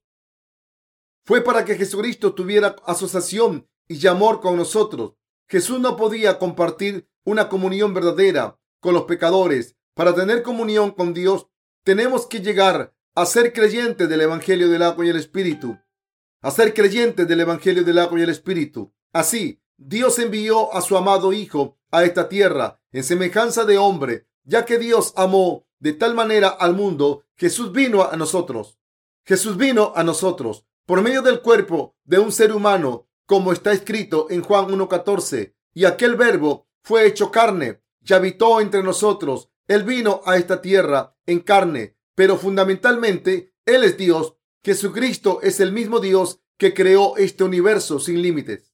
Fue 1.24 1.42
para 1.42 1.64
que 1.64 1.74
Jesucristo 1.74 2.34
tuviera 2.34 2.76
asociación 2.84 3.68
y 3.88 4.06
amor 4.06 4.40
con 4.40 4.56
nosotros. 4.56 5.14
Jesús 5.48 5.80
no 5.80 5.96
podía 5.96 6.38
compartir 6.38 7.08
una 7.24 7.48
comunión 7.48 7.94
verdadera 7.94 8.58
con 8.80 8.94
los 8.94 9.04
pecadores. 9.04 9.76
Para 9.94 10.14
tener 10.14 10.42
comunión 10.42 10.90
con 10.90 11.14
Dios 11.14 11.46
tenemos 11.84 12.26
que 12.26 12.40
llegar 12.40 12.94
a 13.14 13.26
ser 13.26 13.52
creyentes 13.52 14.08
del 14.08 14.20
Evangelio 14.20 14.68
del 14.68 14.82
agua 14.82 15.06
y 15.06 15.08
el 15.10 15.16
Espíritu. 15.16 15.78
A 16.42 16.50
ser 16.50 16.74
creyentes 16.74 17.26
del 17.26 17.40
Evangelio 17.40 17.84
del 17.84 17.98
agua 17.98 18.18
y 18.18 18.22
el 18.22 18.30
Espíritu. 18.30 18.92
Así, 19.12 19.60
Dios 19.76 20.18
envió 20.18 20.74
a 20.74 20.82
su 20.82 20.96
amado 20.96 21.32
Hijo 21.32 21.78
a 21.90 22.04
esta 22.04 22.28
tierra 22.28 22.80
en 22.92 23.04
semejanza 23.04 23.64
de 23.64 23.78
hombre, 23.78 24.26
ya 24.44 24.64
que 24.64 24.78
Dios 24.78 25.12
amó 25.16 25.66
de 25.78 25.92
tal 25.92 26.14
manera 26.14 26.48
al 26.48 26.74
mundo, 26.74 27.24
Jesús 27.36 27.72
vino 27.72 28.02
a 28.02 28.16
nosotros. 28.16 28.78
Jesús 29.24 29.56
vino 29.56 29.92
a 29.94 30.04
nosotros 30.04 30.64
por 30.86 31.02
medio 31.02 31.20
del 31.20 31.40
cuerpo 31.40 31.96
de 32.04 32.18
un 32.18 32.32
ser 32.32 32.52
humano, 32.52 33.05
como 33.26 33.52
está 33.52 33.72
escrito 33.72 34.28
en 34.30 34.42
Juan 34.42 34.68
1.14, 34.68 35.54
y 35.74 35.84
aquel 35.84 36.16
verbo 36.16 36.68
fue 36.82 37.06
hecho 37.06 37.30
carne 37.30 37.82
y 38.00 38.14
habitó 38.14 38.60
entre 38.60 38.82
nosotros 38.82 39.50
él 39.68 39.82
vino 39.82 40.20
a 40.24 40.36
esta 40.36 40.62
tierra 40.62 41.16
en 41.26 41.40
carne, 41.40 41.96
pero 42.14 42.36
fundamentalmente 42.36 43.52
Él 43.64 43.82
es 43.82 43.96
Dios. 43.96 44.36
Jesucristo 44.64 45.40
es 45.42 45.60
el 45.60 45.72
mismo 45.72 45.98
Dios 45.98 46.40
que 46.56 46.72
creó 46.72 47.16
este 47.16 47.44
universo 47.44 47.98
sin 47.98 48.22
límites. 48.22 48.72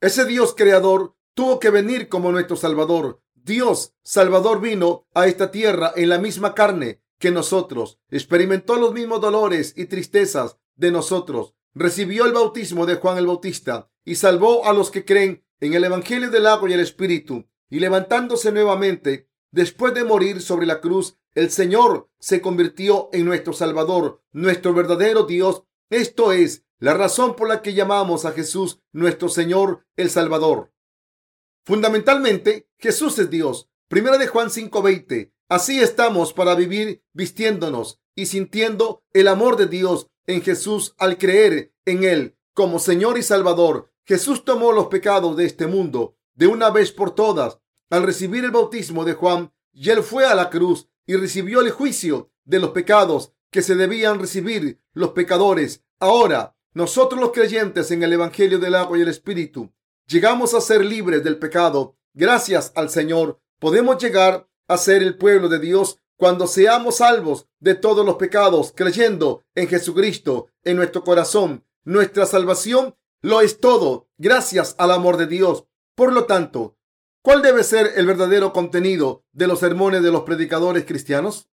Ese 0.00 0.24
Dios 0.24 0.54
creador 0.56 1.16
tuvo 1.34 1.60
que 1.60 1.70
venir 1.70 2.08
como 2.08 2.32
nuestro 2.32 2.56
Salvador. 2.56 3.22
Dios 3.34 3.94
Salvador 4.02 4.60
vino 4.60 5.06
a 5.14 5.26
esta 5.26 5.50
tierra 5.50 5.92
en 5.94 6.08
la 6.08 6.18
misma 6.18 6.54
carne 6.54 7.02
que 7.18 7.30
nosotros, 7.30 7.98
experimentó 8.10 8.76
los 8.76 8.92
mismos 8.92 9.20
dolores 9.20 9.72
y 9.76 9.86
tristezas 9.86 10.58
de 10.74 10.90
nosotros, 10.90 11.54
recibió 11.76 12.24
el 12.24 12.32
bautismo 12.32 12.86
de 12.86 12.96
Juan 12.96 13.18
el 13.18 13.28
Bautista 13.28 13.88
y 14.04 14.16
salvó 14.16 14.66
a 14.66 14.72
los 14.72 14.90
que 14.90 15.04
creen 15.04 15.44
en 15.60 15.74
el 15.74 15.84
Evangelio 15.84 16.30
del 16.30 16.48
agua 16.48 16.68
y 16.68 16.72
el 16.72 16.80
Espíritu, 16.80 17.46
y 17.70 17.78
levantándose 17.78 18.50
nuevamente, 18.50 19.28
Después 19.56 19.94
de 19.94 20.04
morir 20.04 20.42
sobre 20.42 20.66
la 20.66 20.82
cruz, 20.82 21.16
el 21.34 21.50
Señor 21.50 22.10
se 22.18 22.42
convirtió 22.42 23.08
en 23.14 23.24
nuestro 23.24 23.54
Salvador, 23.54 24.22
nuestro 24.30 24.74
verdadero 24.74 25.22
Dios. 25.22 25.62
Esto 25.88 26.32
es 26.32 26.66
la 26.78 26.92
razón 26.92 27.36
por 27.36 27.48
la 27.48 27.62
que 27.62 27.72
llamamos 27.72 28.26
a 28.26 28.32
Jesús 28.32 28.80
nuestro 28.92 29.30
Señor, 29.30 29.86
el 29.96 30.10
Salvador. 30.10 30.74
Fundamentalmente, 31.64 32.68
Jesús 32.78 33.18
es 33.18 33.30
Dios. 33.30 33.70
Primera 33.88 34.18
de 34.18 34.26
Juan 34.26 34.50
5:20. 34.50 35.32
Así 35.48 35.80
estamos 35.80 36.34
para 36.34 36.54
vivir 36.54 37.02
vistiéndonos 37.14 37.98
y 38.14 38.26
sintiendo 38.26 39.04
el 39.14 39.26
amor 39.26 39.56
de 39.56 39.68
Dios 39.68 40.08
en 40.26 40.42
Jesús 40.42 40.94
al 40.98 41.18
creer 41.18 41.72
en 41.84 42.04
Él 42.04 42.36
como 42.54 42.78
Señor 42.78 43.18
y 43.18 43.22
Salvador. 43.22 43.92
Jesús 44.04 44.44
tomó 44.44 44.72
los 44.72 44.86
pecados 44.86 45.36
de 45.36 45.44
este 45.44 45.66
mundo 45.66 46.16
de 46.34 46.46
una 46.46 46.70
vez 46.70 46.92
por 46.92 47.14
todas 47.14 47.58
al 47.90 48.02
recibir 48.02 48.44
el 48.44 48.50
bautismo 48.50 49.04
de 49.04 49.14
Juan, 49.14 49.52
y 49.72 49.90
él 49.90 50.02
fue 50.02 50.26
a 50.26 50.34
la 50.34 50.50
cruz 50.50 50.88
y 51.06 51.14
recibió 51.16 51.60
el 51.60 51.70
juicio 51.70 52.30
de 52.44 52.58
los 52.58 52.70
pecados 52.70 53.32
que 53.50 53.62
se 53.62 53.74
debían 53.74 54.18
recibir 54.18 54.80
los 54.92 55.10
pecadores. 55.10 55.84
Ahora, 56.00 56.56
nosotros 56.72 57.20
los 57.20 57.32
creyentes 57.32 57.90
en 57.90 58.02
el 58.02 58.12
Evangelio 58.12 58.58
del 58.58 58.74
agua 58.74 58.98
y 58.98 59.02
el 59.02 59.08
Espíritu, 59.08 59.72
llegamos 60.06 60.54
a 60.54 60.60
ser 60.60 60.84
libres 60.84 61.22
del 61.22 61.38
pecado. 61.38 61.96
Gracias 62.12 62.72
al 62.74 62.90
Señor, 62.90 63.40
podemos 63.58 64.02
llegar 64.02 64.48
a 64.68 64.76
ser 64.76 65.02
el 65.02 65.16
pueblo 65.16 65.48
de 65.48 65.58
Dios 65.58 66.00
cuando 66.16 66.46
seamos 66.46 66.96
salvos 66.96 67.46
de 67.60 67.74
todos 67.74 68.04
los 68.04 68.16
pecados, 68.16 68.72
creyendo 68.74 69.44
en 69.54 69.68
Jesucristo 69.68 70.48
en 70.64 70.76
nuestro 70.76 71.04
corazón. 71.04 71.64
Nuestra 71.84 72.26
salvación 72.26 72.96
lo 73.22 73.40
es 73.40 73.60
todo, 73.60 74.08
gracias 74.18 74.74
al 74.78 74.90
amor 74.90 75.16
de 75.16 75.26
Dios. 75.26 75.64
Por 75.94 76.12
lo 76.12 76.24
tanto, 76.24 76.76
¿Cuál 77.26 77.42
debe 77.42 77.64
ser 77.64 77.94
el 77.96 78.06
verdadero 78.06 78.52
contenido 78.52 79.24
de 79.32 79.48
los 79.48 79.58
sermones 79.58 80.00
de 80.04 80.12
los 80.12 80.22
predicadores 80.22 80.84
cristianos? 80.84 81.50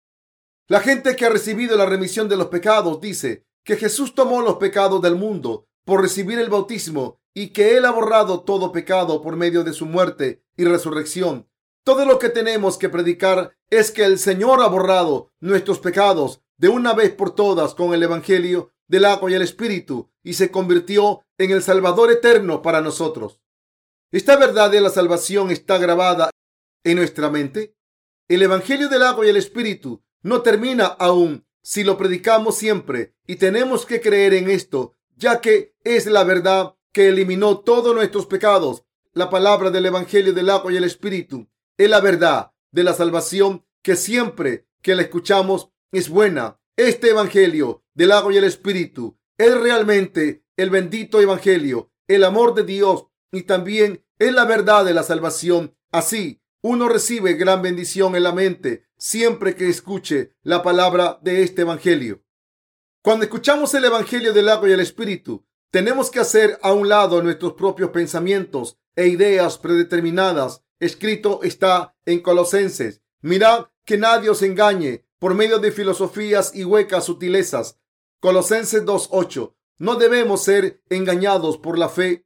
La 0.67 0.81
gente 0.81 1.15
que 1.15 1.25
ha 1.25 1.29
recibido 1.29 1.75
la 1.75 1.87
remisión 1.87 2.29
de 2.29 2.37
los 2.37 2.49
pecados 2.49 3.01
dice 3.01 3.47
que 3.63 3.75
Jesús 3.75 4.13
tomó 4.13 4.43
los 4.43 4.57
pecados 4.57 5.01
del 5.01 5.15
mundo 5.15 5.67
por 5.83 6.03
recibir 6.03 6.37
el 6.37 6.51
bautismo 6.51 7.19
y 7.33 7.47
que 7.53 7.75
Él 7.75 7.85
ha 7.85 7.91
borrado 7.91 8.41
todo 8.41 8.71
pecado 8.71 9.23
por 9.23 9.35
medio 9.35 9.63
de 9.63 9.73
su 9.73 9.87
muerte 9.87 10.43
y 10.55 10.63
resurrección. 10.65 11.49
Todo 11.83 12.05
lo 12.05 12.17
que 12.17 12.29
tenemos 12.29 12.77
que 12.77 12.87
predicar 12.87 13.57
es 13.69 13.91
que 13.91 14.05
el 14.05 14.17
Señor 14.17 14.61
ha 14.61 14.67
borrado 14.67 15.33
nuestros 15.41 15.79
pecados 15.79 16.41
de 16.57 16.69
una 16.69 16.93
vez 16.93 17.11
por 17.11 17.35
todas 17.35 17.75
con 17.75 17.93
el 17.93 18.01
Evangelio 18.01 18.71
del 18.87 19.03
agua 19.03 19.29
y 19.29 19.33
el 19.33 19.41
Espíritu 19.41 20.09
y 20.23 20.35
se 20.35 20.49
convirtió 20.49 21.25
en 21.37 21.51
el 21.51 21.61
Salvador 21.61 22.09
eterno 22.09 22.61
para 22.61 22.79
nosotros. 22.79 23.41
Esta 24.11 24.37
verdad 24.37 24.71
de 24.71 24.79
la 24.79 24.91
salvación 24.91 25.51
está 25.51 25.77
grabada 25.77 26.29
en 26.85 26.95
nuestra 26.95 27.29
mente. 27.29 27.75
El 28.29 28.43
Evangelio 28.43 28.87
del 28.87 29.03
agua 29.03 29.25
y 29.25 29.29
el 29.29 29.37
Espíritu 29.37 30.01
no 30.21 30.41
termina 30.41 30.85
aún 30.85 31.45
si 31.61 31.83
lo 31.83 31.97
predicamos 31.97 32.55
siempre 32.55 33.13
y 33.27 33.35
tenemos 33.35 33.85
que 33.85 33.99
creer 33.99 34.33
en 34.35 34.49
esto, 34.49 34.93
ya 35.17 35.41
que 35.41 35.75
es 35.83 36.05
la 36.05 36.23
verdad 36.23 36.75
que 36.93 37.09
eliminó 37.09 37.59
todos 37.59 37.93
nuestros 37.93 38.25
pecados. 38.25 38.85
La 39.11 39.29
palabra 39.29 39.69
del 39.69 39.85
Evangelio 39.85 40.31
del 40.31 40.49
agua 40.49 40.71
y 40.71 40.77
el 40.77 40.85
Espíritu 40.85 41.47
es 41.77 41.89
la 41.89 42.01
verdad 42.01 42.51
de 42.71 42.83
la 42.83 42.93
salvación 42.93 43.65
que 43.81 43.95
siempre 43.95 44.67
que 44.81 44.95
la 44.95 45.03
escuchamos 45.03 45.69
es 45.91 46.09
buena. 46.09 46.59
Este 46.75 47.09
Evangelio 47.09 47.83
del 47.93 48.11
agua 48.11 48.33
y 48.33 48.37
el 48.37 48.43
Espíritu 48.43 49.17
es 49.37 49.59
realmente 49.59 50.43
el 50.57 50.69
bendito 50.69 51.21
Evangelio, 51.21 51.91
el 52.07 52.23
amor 52.23 52.53
de 52.53 52.63
Dios 52.63 53.07
y 53.31 53.43
también 53.43 54.05
es 54.19 54.33
la 54.33 54.45
verdad 54.45 54.85
de 54.85 54.93
la 54.93 55.03
salvación. 55.03 55.75
Así, 55.91 56.41
uno 56.61 56.87
recibe 56.87 57.33
gran 57.33 57.61
bendición 57.61 58.15
en 58.15 58.23
la 58.23 58.31
mente 58.31 58.85
siempre 58.97 59.55
que 59.55 59.67
escuche 59.67 60.33
la 60.43 60.63
palabra 60.63 61.19
de 61.21 61.43
este 61.43 61.63
Evangelio. 61.63 62.23
Cuando 63.01 63.25
escuchamos 63.25 63.73
el 63.73 63.83
Evangelio 63.83 64.31
del 64.31 64.47
agua 64.47 64.69
y 64.69 64.71
el 64.71 64.79
Espíritu, 64.79 65.45
tenemos 65.71 66.09
que 66.09 66.21
hacer 66.21 66.57
a 66.61 66.71
un 66.71 66.87
lado 66.87 67.21
nuestros 67.21 67.53
propios 67.53 67.89
pensamientos 67.89 68.77
e 68.95 69.07
ideas 69.07 69.57
predeterminadas. 69.57 70.63
Escrito 70.83 71.41
está 71.43 71.95
en 72.05 72.21
Colosenses. 72.21 73.01
Mirad 73.21 73.67
que 73.85 73.97
nadie 73.97 74.29
os 74.29 74.41
engañe 74.41 75.05
por 75.19 75.33
medio 75.33 75.59
de 75.59 75.71
filosofías 75.71 76.53
y 76.53 76.65
huecas 76.65 77.05
sutilezas. 77.05 77.79
Colosenses 78.19 78.83
2.8. 78.83 79.53
No 79.77 79.95
debemos 79.95 80.43
ser 80.43 80.81
engañados 80.89 81.57
por 81.57 81.77
la 81.77 81.89
fe 81.89 82.25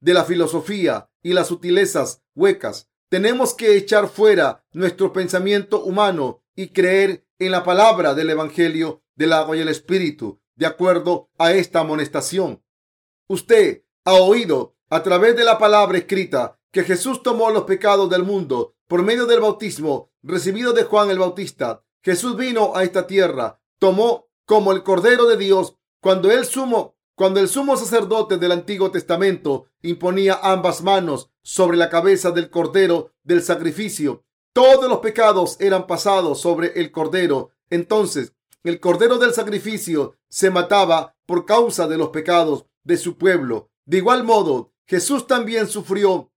de 0.00 0.14
la 0.14 0.24
filosofía 0.24 1.10
y 1.22 1.32
las 1.32 1.48
sutilezas 1.48 2.22
huecas. 2.34 2.88
Tenemos 3.08 3.54
que 3.54 3.76
echar 3.76 4.08
fuera 4.08 4.64
nuestro 4.72 5.12
pensamiento 5.12 5.82
humano 5.82 6.42
y 6.54 6.68
creer 6.68 7.26
en 7.38 7.52
la 7.52 7.64
palabra 7.64 8.14
del 8.14 8.30
Evangelio 8.30 9.02
del 9.14 9.32
agua 9.32 9.56
y 9.56 9.60
el 9.60 9.68
Espíritu, 9.68 10.40
de 10.54 10.66
acuerdo 10.66 11.30
a 11.38 11.52
esta 11.52 11.80
amonestación. 11.80 12.62
Usted 13.28 13.84
ha 14.04 14.14
oído 14.14 14.76
a 14.90 15.02
través 15.02 15.36
de 15.36 15.44
la 15.44 15.58
palabra 15.58 15.98
escrita 15.98 16.57
que 16.72 16.84
Jesús 16.84 17.22
tomó 17.22 17.50
los 17.50 17.64
pecados 17.64 18.10
del 18.10 18.24
mundo 18.24 18.74
por 18.86 19.02
medio 19.02 19.26
del 19.26 19.40
bautismo 19.40 20.10
recibido 20.22 20.72
de 20.72 20.84
Juan 20.84 21.10
el 21.10 21.18
Bautista. 21.18 21.84
Jesús 22.02 22.36
vino 22.36 22.76
a 22.76 22.84
esta 22.84 23.06
tierra, 23.06 23.60
tomó 23.78 24.28
como 24.44 24.72
el 24.72 24.82
Cordero 24.82 25.26
de 25.26 25.36
Dios 25.36 25.76
cuando 26.00 26.30
el 26.30 26.44
sumo 26.44 26.96
cuando 27.14 27.40
el 27.40 27.48
sumo 27.48 27.76
sacerdote 27.76 28.36
del 28.36 28.52
Antiguo 28.52 28.92
Testamento 28.92 29.66
imponía 29.82 30.38
ambas 30.40 30.82
manos 30.82 31.32
sobre 31.42 31.76
la 31.76 31.88
cabeza 31.88 32.30
del 32.30 32.48
Cordero 32.48 33.10
del 33.24 33.42
sacrificio, 33.42 34.24
todos 34.58 34.88
los 34.88 34.98
pecados 34.98 35.56
eran 35.60 35.86
pasados 35.86 36.40
sobre 36.40 36.80
el 36.80 36.90
Cordero. 36.90 37.50
Entonces, 37.70 38.34
el 38.64 38.80
Cordero 38.80 39.18
del 39.18 39.32
sacrificio 39.32 40.16
se 40.28 40.50
mataba 40.50 41.16
por 41.26 41.44
causa 41.44 41.86
de 41.86 41.96
los 41.96 42.08
pecados 42.08 42.66
de 42.82 42.96
su 42.96 43.18
pueblo. 43.18 43.70
De 43.84 43.98
igual 43.98 44.24
modo, 44.24 44.72
Jesús 44.86 45.26
también 45.26 45.68
sufrió 45.68 46.32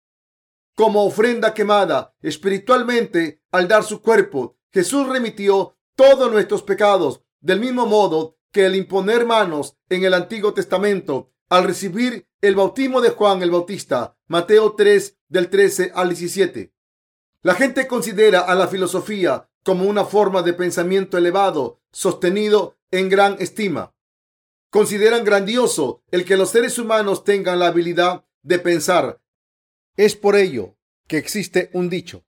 como 0.75 1.05
ofrenda 1.05 1.53
quemada 1.53 2.13
espiritualmente 2.21 3.41
al 3.51 3.67
dar 3.67 3.83
su 3.83 4.01
cuerpo. 4.01 4.57
Jesús 4.71 5.07
remitió 5.07 5.77
todos 5.95 6.31
nuestros 6.31 6.63
pecados. 6.63 7.23
Del 7.39 7.59
mismo 7.59 7.85
modo, 7.85 8.37
que 8.51 8.65
el 8.65 8.75
imponer 8.75 9.25
manos 9.25 9.77
en 9.89 10.03
el 10.03 10.13
Antiguo 10.13 10.53
Testamento 10.53 11.31
al 11.49 11.63
recibir 11.63 12.27
el 12.41 12.55
bautismo 12.55 13.01
de 13.01 13.09
Juan 13.09 13.41
el 13.41 13.51
Bautista, 13.51 14.17
Mateo 14.27 14.73
3 14.75 15.17
del 15.27 15.49
13 15.49 15.91
al 15.95 16.09
17. 16.09 16.73
La 17.41 17.55
gente 17.55 17.87
considera 17.87 18.41
a 18.41 18.55
la 18.55 18.67
filosofía 18.67 19.49
como 19.63 19.85
una 19.85 20.05
forma 20.05 20.41
de 20.41 20.53
pensamiento 20.53 21.17
elevado, 21.17 21.81
sostenido 21.91 22.77
en 22.91 23.09
gran 23.09 23.37
estima. 23.39 23.93
Consideran 24.69 25.23
grandioso 25.23 26.03
el 26.11 26.25
que 26.25 26.37
los 26.37 26.49
seres 26.49 26.77
humanos 26.79 27.23
tengan 27.23 27.59
la 27.59 27.67
habilidad 27.67 28.25
de 28.41 28.59
pensar. 28.59 29.21
Es 29.97 30.15
por 30.15 30.35
ello 30.35 30.77
que 31.07 31.17
existe 31.17 31.69
un 31.73 31.89
dicho. 31.89 32.25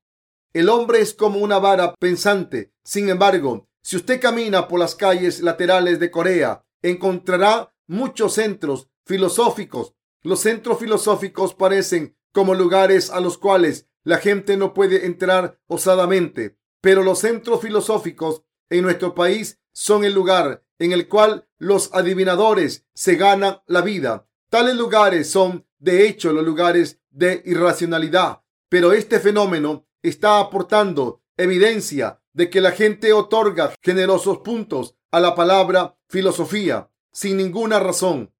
El 0.53 0.69
hombre 0.69 0.99
es 0.99 1.13
como 1.13 1.39
una 1.39 1.59
vara 1.59 1.95
pensante. 1.95 2.73
Sin 2.83 3.09
embargo, 3.09 3.67
si 3.81 3.95
usted 3.95 4.19
camina 4.19 4.67
por 4.67 4.79
las 4.79 4.95
calles 4.95 5.41
laterales 5.41 5.99
de 5.99 6.11
Corea, 6.11 6.65
encontrará 6.81 7.73
muchos 7.87 8.33
centros 8.33 8.89
filosóficos. 9.05 9.95
Los 10.21 10.41
centros 10.41 10.79
filosóficos 10.79 11.53
parecen 11.53 12.17
como 12.31 12.53
lugares 12.53 13.09
a 13.09 13.19
los 13.19 13.37
cuales 13.37 13.87
la 14.03 14.17
gente 14.17 14.57
no 14.57 14.73
puede 14.73 15.05
entrar 15.05 15.59
osadamente, 15.67 16.57
pero 16.81 17.03
los 17.03 17.19
centros 17.19 17.61
filosóficos 17.61 18.43
en 18.69 18.81
nuestro 18.83 19.15
país 19.15 19.59
son 19.71 20.03
el 20.03 20.13
lugar 20.13 20.63
en 20.79 20.91
el 20.91 21.07
cual 21.07 21.47
los 21.57 21.93
adivinadores 21.93 22.85
se 22.93 23.15
ganan 23.15 23.61
la 23.67 23.81
vida. 23.81 24.27
Tales 24.49 24.75
lugares 24.75 25.29
son, 25.29 25.65
de 25.79 26.07
hecho, 26.07 26.33
los 26.33 26.43
lugares 26.43 26.99
de 27.13 27.41
irracionalidad, 27.45 28.41
pero 28.69 28.91
este 28.91 29.19
fenómeno 29.19 29.87
está 30.01 30.39
aportando 30.39 31.21
evidencia 31.37 32.21
de 32.33 32.49
que 32.49 32.59
la 32.59 32.71
gente 32.71 33.13
otorga 33.13 33.73
generosos 33.81 34.39
puntos 34.39 34.95
a 35.11 35.19
la 35.19 35.35
palabra 35.35 35.97
filosofía 36.09 36.89
sin 37.11 37.37
ninguna 37.37 37.79
razón. 37.79 38.33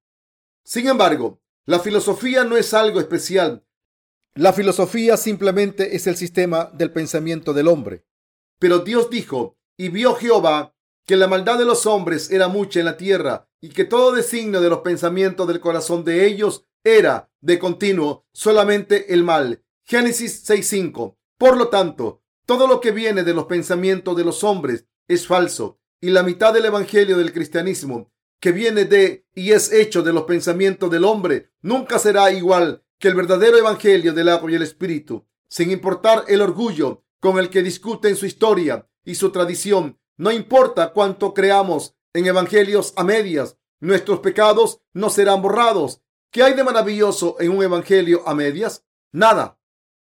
Sin 0.63 0.87
embargo, 0.87 1.41
la 1.65 1.79
filosofía 1.79 2.43
no 2.43 2.57
es 2.57 2.73
algo 2.73 2.99
especial. 2.99 3.65
La 4.33 4.51
filosofía 4.51 5.15
simplemente 5.15 5.95
es 5.95 6.07
el 6.07 6.17
sistema 6.17 6.71
del 6.73 6.91
pensamiento 6.91 7.53
del 7.53 7.67
hombre. 7.67 8.05
Pero 8.59 8.79
Dios 8.79 9.09
dijo, 9.09 9.57
y 9.77 9.89
vio 9.89 10.15
Jehová 10.15 10.75
que 11.05 11.15
la 11.15 11.27
maldad 11.27 11.59
de 11.59 11.65
los 11.65 11.85
hombres 11.85 12.31
era 12.31 12.47
mucha 12.47 12.79
en 12.79 12.85
la 12.85 12.97
tierra 12.97 13.47
y 13.61 13.69
que 13.69 13.85
todo 13.85 14.11
designio 14.11 14.61
de 14.61 14.69
los 14.69 14.79
pensamientos 14.79 15.47
del 15.47 15.59
corazón 15.59 16.03
de 16.03 16.25
ellos 16.25 16.65
era 16.83 17.31
de 17.41 17.59
continuo 17.59 18.25
solamente 18.33 19.13
el 19.13 19.23
mal. 19.23 19.63
Génesis 19.83 20.47
6.5. 20.49 21.17
Por 21.37 21.57
lo 21.57 21.69
tanto, 21.69 22.23
todo 22.45 22.67
lo 22.67 22.79
que 22.79 22.91
viene 22.91 23.23
de 23.23 23.33
los 23.33 23.45
pensamientos 23.45 24.15
de 24.15 24.23
los 24.23 24.43
hombres 24.43 24.85
es 25.07 25.27
falso 25.27 25.79
y 26.01 26.09
la 26.09 26.23
mitad 26.23 26.53
del 26.53 26.65
evangelio 26.65 27.17
del 27.17 27.31
cristianismo 27.33 28.11
que 28.43 28.51
viene 28.51 28.83
de 28.83 29.25
y 29.33 29.53
es 29.53 29.71
hecho 29.71 30.03
de 30.03 30.11
los 30.11 30.23
pensamientos 30.23 30.91
del 30.91 31.05
hombre 31.05 31.51
nunca 31.61 31.97
será 31.97 32.29
igual 32.29 32.83
que 32.99 33.07
el 33.07 33.15
verdadero 33.15 33.57
evangelio 33.57 34.13
del 34.13 34.27
agua 34.27 34.51
y 34.51 34.55
el 34.55 34.63
espíritu, 34.63 35.25
sin 35.47 35.71
importar 35.71 36.25
el 36.27 36.41
orgullo 36.41 37.05
con 37.21 37.39
el 37.39 37.49
que 37.49 37.63
discuten 37.63 38.17
su 38.17 38.25
historia 38.25 38.89
y 39.05 39.15
su 39.15 39.31
tradición. 39.31 39.97
No 40.17 40.29
importa 40.29 40.91
cuánto 40.91 41.33
creamos 41.33 41.95
en 42.13 42.25
evangelios 42.25 42.93
a 42.97 43.05
medias, 43.05 43.57
nuestros 43.79 44.19
pecados 44.19 44.81
no 44.91 45.09
serán 45.09 45.41
borrados. 45.41 46.01
¿Qué 46.33 46.41
hay 46.41 46.55
de 46.55 46.63
maravilloso 46.63 47.35
en 47.39 47.51
un 47.51 47.61
evangelio 47.61 48.27
a 48.27 48.33
medias? 48.33 48.83
Nada. 49.11 49.59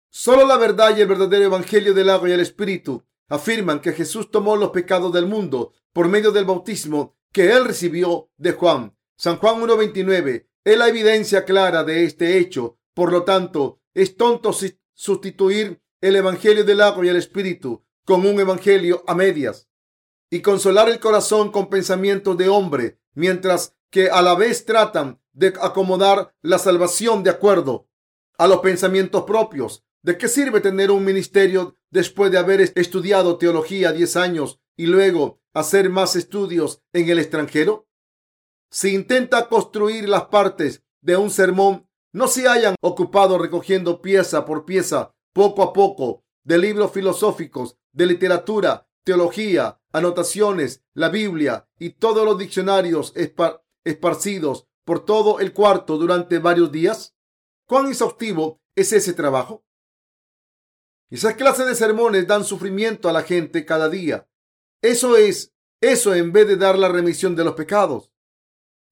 Solo 0.09 0.45
la 0.45 0.57
verdad 0.57 0.95
y 0.97 0.99
el 0.99 1.07
verdadero 1.07 1.45
evangelio 1.45 1.93
del 1.93 2.09
agua 2.09 2.27
y 2.27 2.33
el 2.33 2.41
espíritu 2.41 3.05
afirman 3.29 3.79
que 3.79 3.93
Jesús 3.93 4.29
tomó 4.29 4.57
los 4.57 4.71
pecados 4.71 5.13
del 5.13 5.25
mundo 5.25 5.71
por 5.93 6.09
medio 6.09 6.33
del 6.33 6.43
bautismo 6.43 7.15
que 7.31 7.53
él 7.53 7.63
recibió 7.63 8.29
de 8.35 8.51
Juan. 8.51 8.93
San 9.15 9.37
Juan 9.37 9.61
1.29 9.61 10.47
es 10.65 10.77
la 10.77 10.89
evidencia 10.89 11.45
clara 11.45 11.85
de 11.85 12.03
este 12.03 12.37
hecho. 12.37 12.77
Por 12.93 13.13
lo 13.13 13.23
tanto, 13.23 13.79
es 13.93 14.17
tonto 14.17 14.51
sustituir 14.95 15.81
el 16.01 16.17
evangelio 16.17 16.65
del 16.65 16.81
agua 16.81 17.05
y 17.05 17.09
el 17.09 17.15
espíritu 17.15 17.85
con 18.03 18.25
un 18.25 18.37
evangelio 18.37 19.01
a 19.07 19.15
medias 19.15 19.69
y 20.29 20.41
consolar 20.41 20.89
el 20.89 20.99
corazón 20.99 21.53
con 21.53 21.69
pensamientos 21.69 22.35
de 22.37 22.49
hombre, 22.49 22.99
mientras 23.13 23.76
que 23.97 24.11
a 24.11 24.21
la 24.21 24.35
vez 24.35 24.63
tratan 24.63 25.19
de 25.33 25.55
acomodar 25.59 26.31
la 26.43 26.59
salvación 26.59 27.23
de 27.23 27.31
acuerdo 27.31 27.89
a 28.37 28.45
los 28.45 28.59
pensamientos 28.59 29.23
propios. 29.23 29.87
¿De 30.03 30.19
qué 30.19 30.27
sirve 30.27 30.61
tener 30.61 30.91
un 30.91 31.03
ministerio 31.03 31.79
después 31.89 32.31
de 32.31 32.37
haber 32.37 32.61
estudiado 32.61 33.39
teología 33.39 33.91
10 33.91 34.15
años 34.17 34.59
y 34.75 34.85
luego 34.85 35.41
hacer 35.51 35.89
más 35.89 36.15
estudios 36.15 36.83
en 36.93 37.09
el 37.09 37.17
extranjero? 37.17 37.87
Si 38.69 38.93
intenta 38.93 39.49
construir 39.49 40.07
las 40.07 40.25
partes 40.25 40.83
de 41.01 41.17
un 41.17 41.31
sermón, 41.31 41.89
no 42.13 42.27
se 42.27 42.47
hayan 42.47 42.75
ocupado 42.81 43.39
recogiendo 43.39 44.03
pieza 44.03 44.45
por 44.45 44.63
pieza, 44.65 45.15
poco 45.33 45.63
a 45.63 45.73
poco, 45.73 46.23
de 46.43 46.59
libros 46.59 46.91
filosóficos, 46.91 47.79
de 47.93 48.05
literatura, 48.05 48.87
teología, 49.03 49.81
anotaciones, 49.91 50.83
la 50.93 51.09
Biblia 51.09 51.67
y 51.79 51.93
todos 51.93 52.25
los 52.25 52.37
diccionarios 52.37 53.11
esparcidos 53.87 54.67
por 54.85 55.05
todo 55.05 55.39
el 55.39 55.53
cuarto 55.53 55.97
durante 55.97 56.39
varios 56.39 56.71
días? 56.71 57.15
¿Cuán 57.65 57.87
exhaustivo 57.87 58.61
es 58.75 58.93
ese 58.93 59.13
trabajo? 59.13 59.65
Esa 61.09 61.35
clase 61.35 61.65
de 61.65 61.75
sermones 61.75 62.27
dan 62.27 62.43
sufrimiento 62.43 63.07
a 63.07 63.13
la 63.13 63.23
gente 63.23 63.65
cada 63.65 63.89
día. 63.89 64.27
Eso 64.81 65.15
es, 65.15 65.53
eso 65.81 66.13
en 66.13 66.31
vez 66.31 66.47
de 66.47 66.57
dar 66.57 66.77
la 66.77 66.89
remisión 66.89 67.35
de 67.35 67.45
los 67.45 67.55
pecados. 67.55 68.11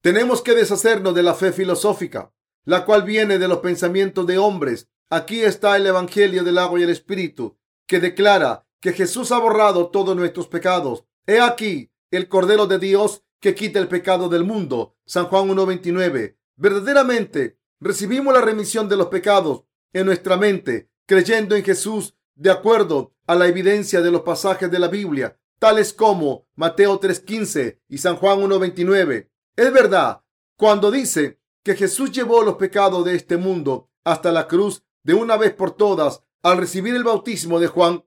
Tenemos 0.00 0.40
que 0.40 0.54
deshacernos 0.54 1.14
de 1.14 1.22
la 1.22 1.34
fe 1.34 1.52
filosófica, 1.52 2.32
la 2.64 2.84
cual 2.84 3.02
viene 3.02 3.38
de 3.38 3.48
los 3.48 3.58
pensamientos 3.58 4.26
de 4.26 4.38
hombres. 4.38 4.88
Aquí 5.10 5.42
está 5.42 5.76
el 5.76 5.86
Evangelio 5.86 6.42
del 6.42 6.58
agua 6.58 6.80
y 6.80 6.84
el 6.84 6.90
Espíritu, 6.90 7.58
que 7.86 8.00
declara 8.00 8.66
que 8.80 8.92
Jesús 8.92 9.30
ha 9.32 9.38
borrado 9.38 9.90
todos 9.90 10.16
nuestros 10.16 10.48
pecados. 10.48 11.04
He 11.26 11.40
aquí 11.40 11.90
el 12.10 12.28
Cordero 12.28 12.66
de 12.66 12.78
Dios 12.78 13.24
que 13.40 13.54
quita 13.54 13.78
el 13.78 13.88
pecado 13.88 14.28
del 14.28 14.44
mundo. 14.44 14.96
San 15.04 15.26
Juan 15.26 15.48
1.29. 15.48 16.36
Verdaderamente 16.56 17.58
recibimos 17.80 18.32
la 18.34 18.40
remisión 18.40 18.88
de 18.88 18.96
los 18.96 19.06
pecados 19.06 19.64
en 19.92 20.06
nuestra 20.06 20.36
mente 20.36 20.90
creyendo 21.06 21.54
en 21.54 21.64
Jesús 21.64 22.14
de 22.34 22.50
acuerdo 22.50 23.14
a 23.26 23.34
la 23.34 23.46
evidencia 23.46 24.00
de 24.02 24.10
los 24.10 24.22
pasajes 24.22 24.70
de 24.70 24.78
la 24.78 24.88
Biblia, 24.88 25.38
tales 25.58 25.92
como 25.92 26.46
Mateo 26.54 27.00
3.15 27.00 27.80
y 27.88 27.98
San 27.98 28.16
Juan 28.16 28.40
1.29. 28.40 29.30
Es 29.56 29.72
verdad 29.72 30.22
cuando 30.56 30.90
dice 30.90 31.40
que 31.62 31.74
Jesús 31.74 32.12
llevó 32.12 32.42
los 32.42 32.56
pecados 32.56 33.04
de 33.04 33.14
este 33.14 33.36
mundo 33.36 33.90
hasta 34.04 34.30
la 34.32 34.46
cruz 34.46 34.84
de 35.02 35.14
una 35.14 35.36
vez 35.36 35.54
por 35.54 35.72
todas 35.72 36.22
al 36.42 36.58
recibir 36.58 36.94
el 36.94 37.04
bautismo 37.04 37.58
de 37.58 37.68
Juan. 37.68 38.04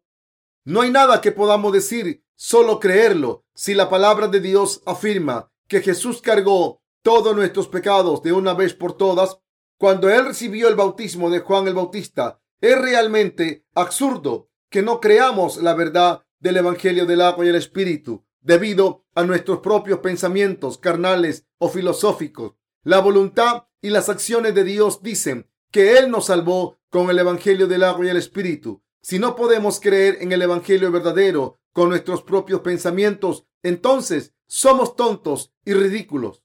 No 0.65 0.81
hay 0.81 0.91
nada 0.91 1.21
que 1.21 1.31
podamos 1.31 1.73
decir, 1.73 2.23
solo 2.35 2.79
creerlo. 2.79 3.45
Si 3.61 3.73
la 3.73 3.89
palabra 3.89 4.29
de 4.29 4.39
Dios 4.39 4.81
afirma 4.85 5.51
que 5.67 5.81
Jesús 5.81 6.21
cargó 6.21 6.81
todos 7.03 7.35
nuestros 7.35 7.67
pecados 7.67 8.23
de 8.23 8.31
una 8.31 8.53
vez 8.53 8.73
por 8.73 8.95
todas, 8.95 9.37
cuando 9.77 10.09
él 10.09 10.27
recibió 10.27 10.69
el 10.69 10.77
bautismo 10.77 11.29
de 11.29 11.41
Juan 11.41 11.67
el 11.67 11.73
Bautista, 11.73 12.39
Es 12.61 12.79
realmente 12.79 13.65
absurdo 13.75 14.49
que 14.69 14.81
no 14.81 15.01
creamos 15.01 15.57
la 15.57 15.73
verdad 15.73 16.23
del 16.39 16.55
Evangelio 16.55 17.05
del 17.05 17.19
agua 17.19 17.45
y 17.45 17.49
el 17.49 17.55
Espíritu 17.55 18.25
debido 18.39 19.03
a 19.13 19.25
nuestros 19.25 19.59
propios 19.59 19.99
pensamientos 19.99 20.77
carnales 20.77 21.45
o 21.57 21.67
filosóficos. 21.67 22.53
La 22.83 22.99
voluntad 22.99 23.65
y 23.81 23.89
las 23.89 24.07
acciones 24.07 24.55
de 24.55 24.63
Dios 24.63 25.03
dicen 25.03 25.49
que 25.69 25.97
Él 25.97 26.09
nos 26.09 26.27
salvó 26.27 26.79
con 26.89 27.09
el 27.09 27.19
Evangelio 27.19 27.67
del 27.67 27.83
agua 27.83 28.05
y 28.05 28.09
el 28.09 28.17
Espíritu. 28.17 28.81
Si 29.01 29.19
no 29.19 29.35
podemos 29.35 29.81
creer 29.81 30.19
en 30.21 30.31
el 30.31 30.43
Evangelio 30.43 30.93
verdadero 30.93 31.59
con 31.73 31.89
nuestros 31.89 32.23
propios 32.23 32.61
pensamientos, 32.61 33.45
entonces 33.63 34.33
somos 34.47 34.95
tontos 34.95 35.53
y 35.65 35.73
ridículos. 35.73 36.43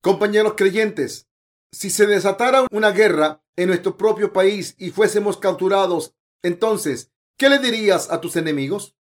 Compañeros 0.00 0.54
creyentes, 0.56 1.28
si 1.72 1.90
se 1.90 2.06
desatara 2.06 2.66
una 2.70 2.90
guerra 2.90 3.42
en 3.56 3.68
nuestro 3.68 3.96
propio 3.96 4.32
país 4.32 4.74
y 4.78 4.90
fuésemos 4.90 5.36
capturados, 5.36 6.14
entonces, 6.42 7.12
¿qué 7.36 7.48
le 7.48 7.58
dirías 7.58 8.10
a 8.10 8.20
tus 8.20 8.36
enemigos? 8.36 8.96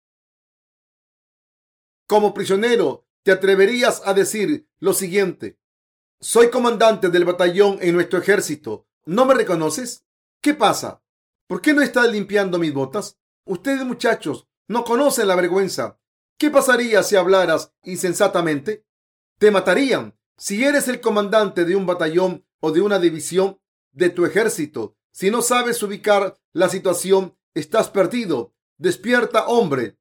Como 2.06 2.34
prisionero, 2.34 3.06
te 3.22 3.32
atreverías 3.32 4.02
a 4.04 4.14
decir 4.14 4.68
lo 4.78 4.92
siguiente. 4.92 5.58
Soy 6.20 6.50
comandante 6.50 7.08
del 7.08 7.24
batallón 7.24 7.78
en 7.80 7.94
nuestro 7.94 8.18
ejército. 8.18 8.88
¿No 9.04 9.24
me 9.26 9.34
reconoces? 9.34 10.04
¿Qué 10.40 10.54
pasa? 10.54 11.02
¿Por 11.46 11.60
qué 11.60 11.72
no 11.72 11.82
estás 11.82 12.10
limpiando 12.10 12.58
mis 12.58 12.74
botas? 12.74 13.18
Ustedes 13.44 13.84
muchachos 13.84 14.48
no 14.68 14.84
conocen 14.84 15.28
la 15.28 15.36
vergüenza. 15.36 15.99
¿Qué 16.40 16.50
pasaría 16.50 17.02
si 17.02 17.16
hablaras 17.16 17.74
insensatamente? 17.82 18.86
Te 19.38 19.50
matarían. 19.50 20.18
Si 20.38 20.64
eres 20.64 20.88
el 20.88 21.02
comandante 21.02 21.66
de 21.66 21.76
un 21.76 21.84
batallón 21.84 22.46
o 22.60 22.72
de 22.72 22.80
una 22.80 22.98
división 22.98 23.60
de 23.92 24.08
tu 24.08 24.24
ejército, 24.24 24.96
si 25.12 25.30
no 25.30 25.42
sabes 25.42 25.82
ubicar 25.82 26.40
la 26.54 26.70
situación, 26.70 27.36
estás 27.52 27.90
perdido. 27.90 28.54
Despierta, 28.78 29.48
hombre. 29.48 29.98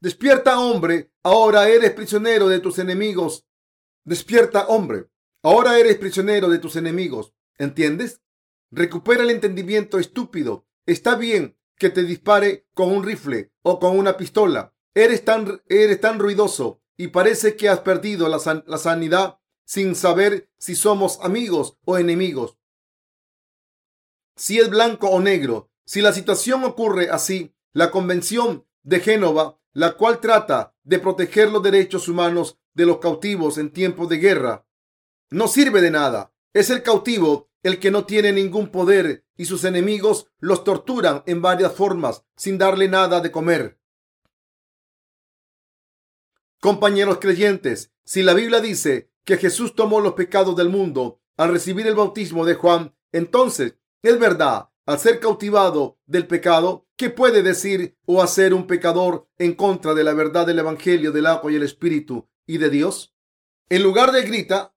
Despierta, 0.00 0.58
hombre. 0.60 1.12
Ahora 1.22 1.68
eres 1.68 1.92
prisionero 1.92 2.48
de 2.48 2.60
tus 2.60 2.78
enemigos. 2.78 3.46
Despierta, 4.02 4.68
hombre. 4.68 5.10
Ahora 5.42 5.78
eres 5.78 5.98
prisionero 5.98 6.48
de 6.48 6.58
tus 6.58 6.76
enemigos. 6.76 7.34
¿Entiendes? 7.58 8.22
Recupera 8.70 9.24
el 9.24 9.28
entendimiento 9.28 9.98
estúpido. 9.98 10.66
Está 10.86 11.16
bien 11.16 11.58
que 11.76 11.90
te 11.90 12.02
dispare 12.02 12.66
con 12.72 12.90
un 12.92 13.04
rifle 13.04 13.52
o 13.60 13.78
con 13.78 13.98
una 13.98 14.16
pistola. 14.16 14.72
Eres 14.96 15.26
tan, 15.26 15.60
eres 15.68 16.00
tan 16.00 16.18
ruidoso 16.18 16.80
y 16.96 17.08
parece 17.08 17.54
que 17.54 17.68
has 17.68 17.80
perdido 17.80 18.30
la, 18.30 18.38
la 18.66 18.78
sanidad 18.78 19.38
sin 19.66 19.94
saber 19.94 20.48
si 20.56 20.74
somos 20.74 21.18
amigos 21.22 21.76
o 21.84 21.98
enemigos. 21.98 22.56
Si 24.36 24.58
es 24.58 24.70
blanco 24.70 25.10
o 25.10 25.20
negro. 25.20 25.70
Si 25.84 26.00
la 26.00 26.14
situación 26.14 26.64
ocurre 26.64 27.10
así, 27.10 27.54
la 27.74 27.90
Convención 27.90 28.66
de 28.84 29.00
Génova, 29.00 29.60
la 29.74 29.98
cual 29.98 30.18
trata 30.18 30.74
de 30.82 30.98
proteger 30.98 31.52
los 31.52 31.62
derechos 31.62 32.08
humanos 32.08 32.58
de 32.72 32.86
los 32.86 32.96
cautivos 32.96 33.58
en 33.58 33.72
tiempos 33.72 34.08
de 34.08 34.16
guerra, 34.16 34.66
no 35.28 35.46
sirve 35.46 35.82
de 35.82 35.90
nada. 35.90 36.32
Es 36.54 36.70
el 36.70 36.82
cautivo 36.82 37.50
el 37.62 37.80
que 37.80 37.90
no 37.90 38.06
tiene 38.06 38.32
ningún 38.32 38.68
poder 38.68 39.26
y 39.36 39.44
sus 39.44 39.64
enemigos 39.64 40.30
los 40.38 40.64
torturan 40.64 41.22
en 41.26 41.42
varias 41.42 41.74
formas 41.74 42.24
sin 42.34 42.56
darle 42.56 42.88
nada 42.88 43.20
de 43.20 43.30
comer. 43.30 43.78
Compañeros 46.66 47.18
creyentes, 47.20 47.92
si 48.04 48.24
la 48.24 48.34
Biblia 48.34 48.60
dice 48.60 49.08
que 49.22 49.36
Jesús 49.36 49.76
tomó 49.76 50.00
los 50.00 50.14
pecados 50.14 50.56
del 50.56 50.68
mundo 50.68 51.20
al 51.36 51.52
recibir 51.52 51.86
el 51.86 51.94
bautismo 51.94 52.44
de 52.44 52.54
Juan, 52.54 52.92
entonces 53.12 53.76
es 54.02 54.18
verdad, 54.18 54.70
al 54.84 54.98
ser 54.98 55.20
cautivado 55.20 56.00
del 56.06 56.26
pecado, 56.26 56.88
¿qué 56.96 57.08
puede 57.08 57.44
decir 57.44 57.96
o 58.04 58.20
hacer 58.20 58.52
un 58.52 58.66
pecador 58.66 59.28
en 59.38 59.54
contra 59.54 59.94
de 59.94 60.02
la 60.02 60.12
verdad 60.12 60.44
del 60.44 60.58
Evangelio 60.58 61.12
del 61.12 61.26
agua 61.26 61.52
y 61.52 61.54
el 61.54 61.62
Espíritu 61.62 62.28
y 62.48 62.58
de 62.58 62.68
Dios? 62.68 63.14
En 63.68 63.84
lugar 63.84 64.10
de 64.10 64.22
grita, 64.22 64.74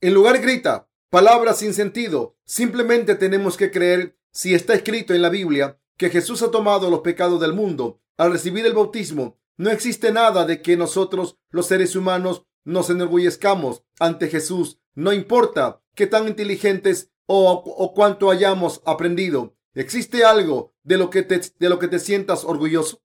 en 0.00 0.14
lugar 0.14 0.40
grita 0.40 0.88
palabras 1.08 1.60
sin 1.60 1.72
sentido. 1.72 2.36
Simplemente 2.46 3.14
tenemos 3.14 3.56
que 3.56 3.70
creer 3.70 4.18
si 4.32 4.54
está 4.54 4.74
escrito 4.74 5.14
en 5.14 5.22
la 5.22 5.28
Biblia 5.28 5.78
que 5.96 6.10
Jesús 6.10 6.42
ha 6.42 6.50
tomado 6.50 6.90
los 6.90 7.02
pecados 7.02 7.40
del 7.40 7.52
mundo 7.52 8.00
al 8.16 8.32
recibir 8.32 8.66
el 8.66 8.72
bautismo. 8.72 9.37
No 9.58 9.70
existe 9.70 10.10
nada 10.12 10.46
de 10.46 10.62
que 10.62 10.78
nosotros, 10.78 11.36
los 11.50 11.66
seres 11.66 11.94
humanos, 11.94 12.44
nos 12.64 12.88
enorgullezcamos 12.88 13.82
ante 14.00 14.28
Jesús. 14.28 14.80
No 14.94 15.12
importa 15.12 15.82
qué 15.94 16.06
tan 16.06 16.26
inteligentes 16.26 17.12
o, 17.26 17.50
o 17.52 17.92
cuánto 17.92 18.30
hayamos 18.30 18.80
aprendido. 18.86 19.58
¿Existe 19.78 20.24
algo 20.24 20.74
de 20.82 20.98
lo, 20.98 21.08
que 21.08 21.22
te, 21.22 21.98
sientas 22.00 22.44
orgulloso? 22.44 23.00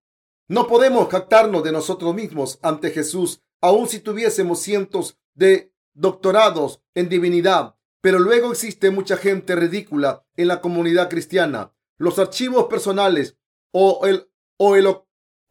No 0.47 0.65
podemos 0.65 1.07
jactarnos 1.07 1.63
de 1.63 1.71
nosotros 1.71 2.15
mismos 2.15 2.57
ante 2.63 2.89
Jesús, 2.89 3.43
aun 3.61 3.87
si 3.87 3.99
tuviésemos 3.99 4.59
cientos 4.59 5.19
de 5.35 5.71
doctorados 5.93 6.81
en 6.95 7.09
divinidad. 7.09 7.75
Pero 8.01 8.17
luego 8.17 8.51
existe 8.51 8.89
mucha 8.89 9.17
gente 9.17 9.55
ridícula 9.55 10.25
en 10.35 10.47
la 10.47 10.61
comunidad 10.61 11.11
cristiana. 11.11 11.75
Los 11.99 12.17
archivos 12.17 12.65
personales 12.65 13.37
o 13.71 14.07
el, 14.07 14.27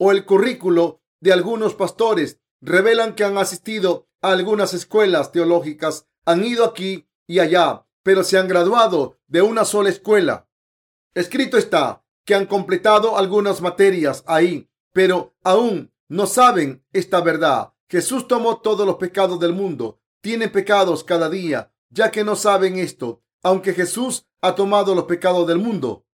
o 0.04 0.10
el 0.10 0.24
currículo 0.24 1.00
de 1.20 1.32
algunos 1.32 1.74
pastores 1.76 2.40
revelan 2.60 3.14
que 3.14 3.22
han 3.22 3.38
asistido 3.38 4.08
a 4.20 4.32
algunas 4.32 4.74
escuelas 4.74 5.30
teológicas, 5.30 6.08
han 6.24 6.44
ido 6.44 6.64
aquí 6.64 7.06
y 7.28 7.38
allá, 7.38 7.86
pero 8.02 8.24
se 8.24 8.36
han 8.36 8.48
graduado 8.48 9.20
de 9.28 9.42
una 9.42 9.64
sola 9.64 9.90
escuela. 9.90 10.48
Escrito 11.14 11.56
está 11.56 12.04
que 12.24 12.34
han 12.34 12.46
completado 12.46 13.16
algunas 13.16 13.60
materias 13.60 14.24
ahí, 14.26 14.68
pero 14.92 15.36
aún 15.44 15.92
no 16.08 16.26
saben 16.26 16.84
esta 16.92 17.20
verdad. 17.20 17.72
Jesús 17.88 18.26
tomó 18.26 18.60
todos 18.60 18.84
los 18.84 18.96
pecados 18.96 19.38
del 19.38 19.52
mundo 19.52 20.00
tienen 20.20 20.50
pecados 20.50 21.04
cada 21.04 21.28
día, 21.28 21.72
ya 21.90 22.10
que 22.10 22.24
no 22.24 22.34
saben 22.36 22.78
esto. 22.78 23.22
Aunque 23.42 23.72
Jesús 23.72 24.26
ha 24.40 24.56
tomado 24.56 24.94
los 24.94 25.04
pecados 25.04 25.46
del 25.46 25.58
mundo, 25.58 26.06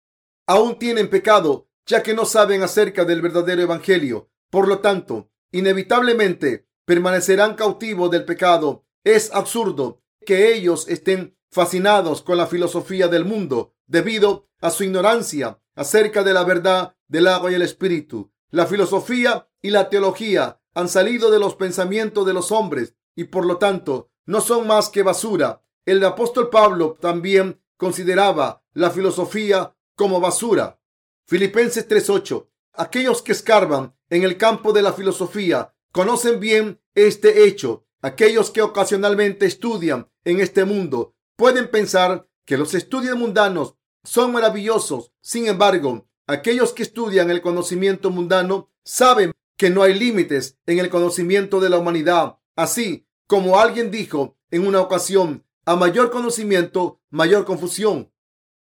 aún 0.46 0.79
tienen 0.79 1.09
pecado, 1.09 1.67
ya 1.88 2.03
que 2.03 2.14
no 2.14 2.27
saben 2.27 2.62
acerca 2.62 3.05
del 3.05 3.22
verdadero 3.22 3.62
evangelio. 3.62 4.31
Por 4.51 4.68
lo 4.68 4.79
tanto, 4.79 5.31
inevitablemente 5.51 6.68
permanecerán 6.85 7.55
cautivos 7.55 8.11
del 8.11 8.24
pecado. 8.24 8.85
Es 9.03 9.33
absurdo 9.33 10.03
que 10.24 10.55
ellos 10.55 10.87
estén 10.88 11.37
fascinados 11.51 12.22
con 12.22 12.37
la 12.37 12.46
filosofía 12.46 13.09
del 13.09 13.24
mundo 13.24 13.74
debido 13.87 14.48
a 14.61 14.70
su 14.70 14.85
ignorancia 14.85 15.61
acerca 15.74 16.22
de 16.22 16.35
la 16.35 16.44
verdad 16.44 16.94
del 17.09 17.27
agua 17.27 17.51
y 17.51 17.55
el 17.55 17.62
espíritu. 17.62 18.31
La 18.51 18.66
filosofía 18.66 19.48
y 19.62 19.70
la 19.70 19.88
teología 19.88 20.61
han 20.74 20.88
salido 20.88 21.31
de 21.31 21.38
los 21.38 21.55
pensamientos 21.55 22.27
de 22.27 22.35
los 22.35 22.53
hombres 22.53 22.94
y 23.16 23.24
por 23.24 23.46
lo 23.46 23.57
tanto 23.57 24.11
no 24.27 24.42
son 24.42 24.66
más 24.66 24.90
que 24.90 25.03
basura. 25.03 25.62
El 25.87 26.05
apóstol 26.05 26.51
Pablo 26.51 26.98
también 27.01 27.62
consideraba 27.79 28.62
la 28.74 28.90
filosofía 28.90 29.74
como 29.94 30.20
basura. 30.20 30.77
Filipenses 31.28 31.86
3:8. 31.86 32.48
Aquellos 32.72 33.20
que 33.20 33.32
escarban 33.32 33.94
en 34.08 34.22
el 34.22 34.38
campo 34.38 34.72
de 34.72 34.80
la 34.80 34.94
filosofía 34.94 35.74
conocen 35.92 36.40
bien 36.40 36.80
este 36.94 37.44
hecho. 37.44 37.84
Aquellos 38.00 38.50
que 38.50 38.62
ocasionalmente 38.62 39.44
estudian 39.44 40.08
en 40.24 40.40
este 40.40 40.64
mundo 40.64 41.14
pueden 41.36 41.70
pensar 41.70 42.26
que 42.46 42.56
los 42.56 42.72
estudios 42.72 43.18
mundanos 43.18 43.74
son 44.04 44.32
maravillosos. 44.32 45.12
Sin 45.20 45.48
embargo, 45.48 46.08
aquellos 46.26 46.72
que 46.72 46.82
estudian 46.82 47.30
el 47.30 47.42
conocimiento 47.42 48.08
mundano 48.10 48.70
saben 48.82 49.32
que 49.58 49.68
no 49.68 49.82
hay 49.82 49.98
límites 49.98 50.56
en 50.64 50.78
el 50.78 50.88
conocimiento 50.88 51.60
de 51.60 51.68
la 51.68 51.76
humanidad. 51.76 52.38
Así, 52.56 53.06
como 53.26 53.60
alguien 53.60 53.90
dijo 53.90 54.38
en 54.50 54.66
una 54.66 54.80
ocasión, 54.80 55.44
a 55.66 55.76
mayor 55.76 56.10
conocimiento, 56.10 57.02
mayor 57.10 57.44
confusión. 57.44 58.10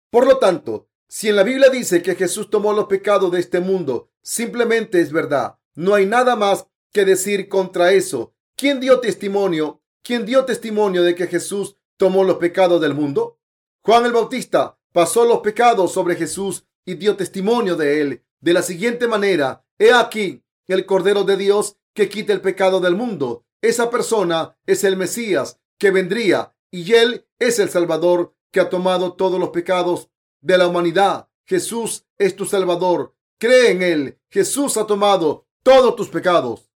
Por 0.09 0.27
lo 0.27 0.37
tanto, 0.37 0.89
si 1.07 1.29
en 1.29 1.35
la 1.35 1.43
Biblia 1.43 1.69
dice 1.69 2.01
que 2.01 2.15
Jesús 2.15 2.49
tomó 2.49 2.73
los 2.73 2.85
pecados 2.85 3.31
de 3.31 3.39
este 3.39 3.59
mundo, 3.59 4.11
simplemente 4.21 4.99
es 4.99 5.11
verdad. 5.11 5.57
No 5.75 5.93
hay 5.93 6.05
nada 6.05 6.35
más 6.35 6.67
que 6.91 7.05
decir 7.05 7.47
contra 7.47 7.93
eso. 7.93 8.33
¿Quién 8.55 8.79
dio 8.79 8.99
testimonio? 8.99 9.81
¿Quién 10.03 10.25
dio 10.25 10.45
testimonio 10.45 11.03
de 11.03 11.15
que 11.15 11.27
Jesús 11.27 11.77
tomó 11.97 12.23
los 12.23 12.37
pecados 12.37 12.81
del 12.81 12.93
mundo? 12.93 13.39
Juan 13.83 14.05
el 14.05 14.11
Bautista 14.11 14.77
pasó 14.91 15.25
los 15.25 15.39
pecados 15.39 15.93
sobre 15.93 16.15
Jesús 16.15 16.65
y 16.85 16.95
dio 16.95 17.15
testimonio 17.15 17.75
de 17.75 18.01
él 18.01 18.23
de 18.39 18.53
la 18.53 18.61
siguiente 18.61 19.07
manera. 19.07 19.65
He 19.79 19.93
aquí 19.93 20.43
el 20.67 20.85
Cordero 20.85 21.23
de 21.23 21.37
Dios 21.37 21.77
que 21.93 22.09
quita 22.09 22.33
el 22.33 22.41
pecado 22.41 22.79
del 22.79 22.95
mundo. 22.95 23.45
Esa 23.61 23.89
persona 23.89 24.57
es 24.65 24.83
el 24.83 24.97
Mesías 24.97 25.59
que 25.77 25.91
vendría 25.91 26.55
y 26.69 26.93
Él 26.93 27.27
es 27.39 27.59
el 27.59 27.69
Salvador 27.69 28.35
que 28.51 28.59
ha 28.59 28.69
tomado 28.69 29.13
todos 29.13 29.39
los 29.39 29.49
pecados 29.49 30.09
de 30.41 30.57
la 30.57 30.67
humanidad. 30.67 31.29
Jesús 31.45 32.05
es 32.17 32.35
tu 32.35 32.45
Salvador. 32.45 33.15
Cree 33.39 33.71
en 33.71 33.81
Él. 33.81 34.19
Jesús 34.29 34.77
ha 34.77 34.85
tomado 34.85 35.47
todos 35.63 35.95
tus 35.95 36.09
pecados. 36.09 36.69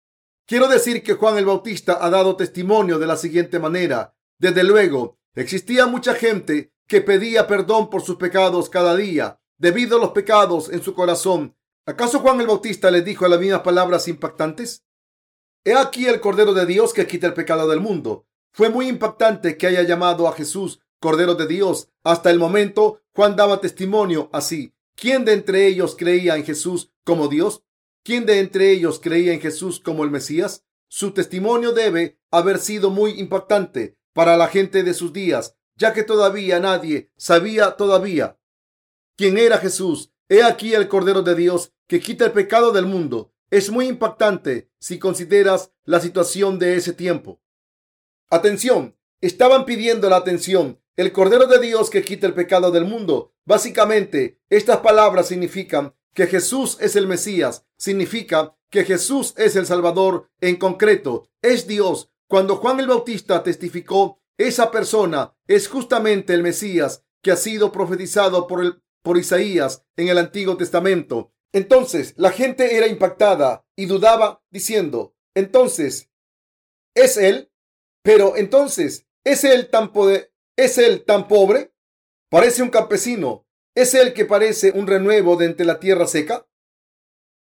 Quiero 0.45 0.67
decir 0.67 1.03
que 1.03 1.13
Juan 1.13 1.37
el 1.37 1.45
Bautista 1.45 1.97
ha 2.01 2.09
dado 2.09 2.35
testimonio 2.35 2.99
de 2.99 3.07
la 3.07 3.17
siguiente 3.17 3.59
manera. 3.59 4.15
Desde 4.39 4.63
luego, 4.63 5.19
existía 5.35 5.85
mucha 5.85 6.15
gente 6.15 6.73
que 6.87 7.01
pedía 7.01 7.45
perdón 7.45 7.89
por 7.89 8.01
sus 8.01 8.15
pecados 8.15 8.69
cada 8.69 8.95
día. 8.95 9.39
debido 9.59 9.97
a 9.97 9.99
los 9.99 10.11
pecados 10.11 10.69
en 10.69 10.81
su 10.81 10.93
corazón. 10.93 11.55
¿Acaso 11.85 12.19
Juan 12.19 12.39
el 12.39 12.47
Bautista 12.47 12.89
les 12.89 13.03
dijo 13.03 13.27
las 13.27 13.39
mismas 13.39 13.61
palabras 13.61 14.07
impactantes? 14.07 14.85
He 15.65 15.75
aquí 15.75 16.05
el 16.05 16.21
Cordero 16.21 16.53
de 16.53 16.65
Dios 16.65 16.93
que 16.93 17.05
quita 17.05 17.27
el 17.27 17.33
pecado 17.33 17.67
del 17.67 17.81
mundo. 17.81 18.25
Fue 18.53 18.69
muy 18.69 18.87
impactante 18.87 19.57
que 19.57 19.67
haya 19.67 19.83
llamado 19.83 20.27
a 20.27 20.31
Jesús 20.31 20.79
Cordero 20.99 21.35
de 21.35 21.47
Dios. 21.47 21.89
Hasta 22.03 22.29
el 22.31 22.39
momento, 22.39 23.01
Juan 23.13 23.35
daba 23.35 23.61
testimonio 23.61 24.29
así. 24.33 24.73
¿Quién 24.95 25.25
de 25.25 25.33
entre 25.33 25.67
ellos 25.67 25.95
creía 25.97 26.35
en 26.35 26.43
Jesús 26.43 26.91
como 27.03 27.27
Dios? 27.27 27.63
¿Quién 28.03 28.25
de 28.25 28.39
entre 28.39 28.71
ellos 28.71 28.99
creía 29.01 29.33
en 29.33 29.41
Jesús 29.41 29.79
como 29.79 30.03
el 30.03 30.11
Mesías? 30.11 30.65
Su 30.87 31.11
testimonio 31.11 31.71
debe 31.71 32.19
haber 32.31 32.59
sido 32.59 32.89
muy 32.89 33.11
impactante 33.19 33.97
para 34.13 34.35
la 34.37 34.47
gente 34.47 34.83
de 34.83 34.93
sus 34.93 35.13
días, 35.13 35.55
ya 35.75 35.93
que 35.93 36.03
todavía 36.03 36.59
nadie 36.59 37.11
sabía 37.15 37.77
todavía 37.77 38.39
quién 39.19 39.37
era 39.37 39.57
Jesús. 39.57 40.13
He 40.29 40.43
aquí 40.43 40.73
el 40.73 40.87
Cordero 40.87 41.23
de 41.23 41.35
Dios 41.35 41.73
que 41.87 41.99
quita 41.99 42.25
el 42.25 42.31
pecado 42.31 42.71
del 42.71 42.85
mundo. 42.85 43.33
Es 43.49 43.69
muy 43.69 43.87
impactante 43.87 44.71
si 44.79 44.97
consideras 44.97 45.73
la 45.83 45.99
situación 45.99 46.57
de 46.57 46.75
ese 46.75 46.93
tiempo. 46.93 47.41
Atención, 48.29 48.95
estaban 49.21 49.65
pidiendo 49.65 50.09
la 50.09 50.15
atención. 50.15 50.78
El 50.99 51.13
Cordero 51.13 51.47
de 51.47 51.59
Dios 51.59 51.89
que 51.89 52.03
quita 52.03 52.27
el 52.27 52.33
pecado 52.33 52.71
del 52.71 52.83
mundo. 52.83 53.31
Básicamente, 53.45 54.41
estas 54.49 54.79
palabras 54.79 55.29
significan 55.29 55.95
que 56.13 56.27
Jesús 56.27 56.75
es 56.81 56.97
el 56.97 57.07
Mesías. 57.07 57.65
Significa 57.77 58.57
que 58.69 58.83
Jesús 58.83 59.33
es 59.37 59.55
el 59.55 59.65
Salvador. 59.65 60.29
En 60.41 60.57
concreto, 60.57 61.29
es 61.41 61.67
Dios. 61.67 62.11
Cuando 62.27 62.57
Juan 62.57 62.81
el 62.81 62.87
Bautista 62.87 63.43
testificó, 63.43 64.19
esa 64.37 64.71
persona 64.71 65.33
es 65.47 65.69
justamente 65.69 66.33
el 66.33 66.43
Mesías 66.43 67.05
que 67.23 67.31
ha 67.31 67.37
sido 67.37 67.71
profetizado 67.71 68.45
por, 68.45 68.81
por 69.01 69.17
Isaías 69.17 69.85
en 69.95 70.09
el 70.09 70.17
Antiguo 70.17 70.57
Testamento. 70.57 71.31
Entonces 71.53 72.13
la 72.17 72.31
gente 72.31 72.75
era 72.75 72.87
impactada 72.87 73.65
y 73.77 73.85
dudaba 73.85 74.43
diciendo, 74.51 75.15
entonces, 75.33 76.09
¿es 76.93 77.15
él? 77.15 77.53
Pero 78.03 78.35
entonces, 78.35 79.07
¿es 79.23 79.45
él 79.45 79.69
tan, 79.69 79.93
¿es 80.63 80.77
él 80.77 81.03
tan 81.05 81.27
pobre? 81.27 81.73
Parece 82.29 82.61
un 82.61 82.69
campesino. 82.69 83.47
¿Es 83.75 83.93
él 83.93 84.13
que 84.13 84.25
parece 84.25 84.71
un 84.71 84.87
renuevo 84.87 85.37
de 85.37 85.45
entre 85.45 85.65
la 85.65 85.79
tierra 85.79 86.05
seca? 86.05 86.45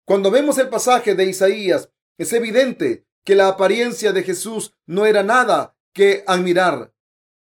Cuando 0.06 0.30
vemos 0.32 0.58
el 0.58 0.70
pasaje 0.70 1.16
de 1.16 1.26
Isaías, 1.26 1.90
es 2.18 2.34
evidente 2.34 3.08
que 3.24 3.36
la 3.36 3.48
apariencia 3.48 4.12
de 4.12 4.24
Jesús 4.24 4.76
no 4.86 5.06
era 5.06 5.24
nada 5.24 5.76
que 5.94 6.24
admirar. 6.28 6.94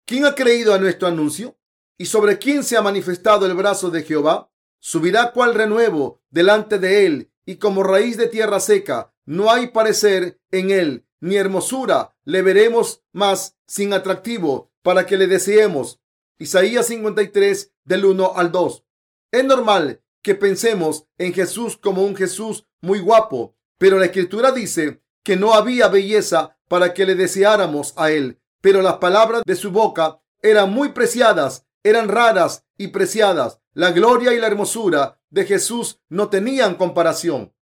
¿Quién 0.07 0.25
ha 0.25 0.35
creído 0.35 0.73
a 0.73 0.79
nuestro 0.79 1.09
anuncio? 1.09 1.59
¿Y 1.99 2.07
sobre 2.07 2.39
quién 2.39 2.65
se 2.65 2.77
ha 2.77 2.83
manifestado 2.83 3.45
el 3.45 3.55
brazo 3.55 3.91
de 3.91 4.03
Jehová? 4.05 4.51
Subirá 4.81 5.33
cual 5.33 5.55
renuevo 5.55 6.23
delante 6.31 6.79
de 6.79 7.05
él, 7.05 7.33
y 7.45 7.57
como 7.57 7.83
raíz 7.83 8.17
de 8.17 8.29
tierra 8.29 8.61
seca, 8.61 9.13
no 9.27 9.51
hay 9.51 9.69
parecer 9.69 10.41
en 10.51 10.71
él, 10.71 11.07
ni 11.21 11.37
hermosura 11.37 12.17
le 12.29 12.43
veremos 12.43 13.03
más 13.13 13.57
sin 13.67 13.95
atractivo 13.95 14.71
para 14.83 15.07
que 15.07 15.17
le 15.17 15.27
deseemos. 15.27 15.99
Isaías 16.39 16.89
53 16.89 17.73
del 17.85 18.05
1 18.05 18.33
al 18.37 18.53
2. 18.53 18.85
Es 19.33 19.45
normal 19.47 20.03
que 20.21 20.35
pensemos 20.35 21.07
en 21.17 21.33
Jesús 21.33 21.79
como 21.79 22.05
un 22.05 22.15
Jesús 22.15 22.67
muy 22.83 22.99
guapo, 22.99 23.57
pero 23.79 23.99
la 23.99 24.05
escritura 24.05 24.53
dice 24.53 25.01
que 25.25 25.37
no 25.37 25.55
había 25.55 25.89
belleza 25.89 26.59
para 26.69 26.93
que 26.93 27.07
le 27.07 27.15
deseáramos 27.15 27.95
a 27.97 28.11
él, 28.11 28.39
pero 28.61 28.83
las 28.83 28.99
palabras 28.99 29.43
de 29.47 29.57
su 29.57 29.71
boca 29.71 30.21
eran 30.43 30.71
muy 30.71 30.91
preciadas, 30.91 31.65
eran 31.83 32.09
raras 32.09 32.67
y 32.77 32.89
preciadas. 32.89 33.59
La 33.73 33.91
gloria 33.93 34.35
y 34.35 34.39
la 34.39 34.49
hermosura 34.49 35.19
de 35.31 35.47
Jesús 35.47 35.99
no 36.11 36.29
tenían 36.29 36.75
comparación. 36.75 37.55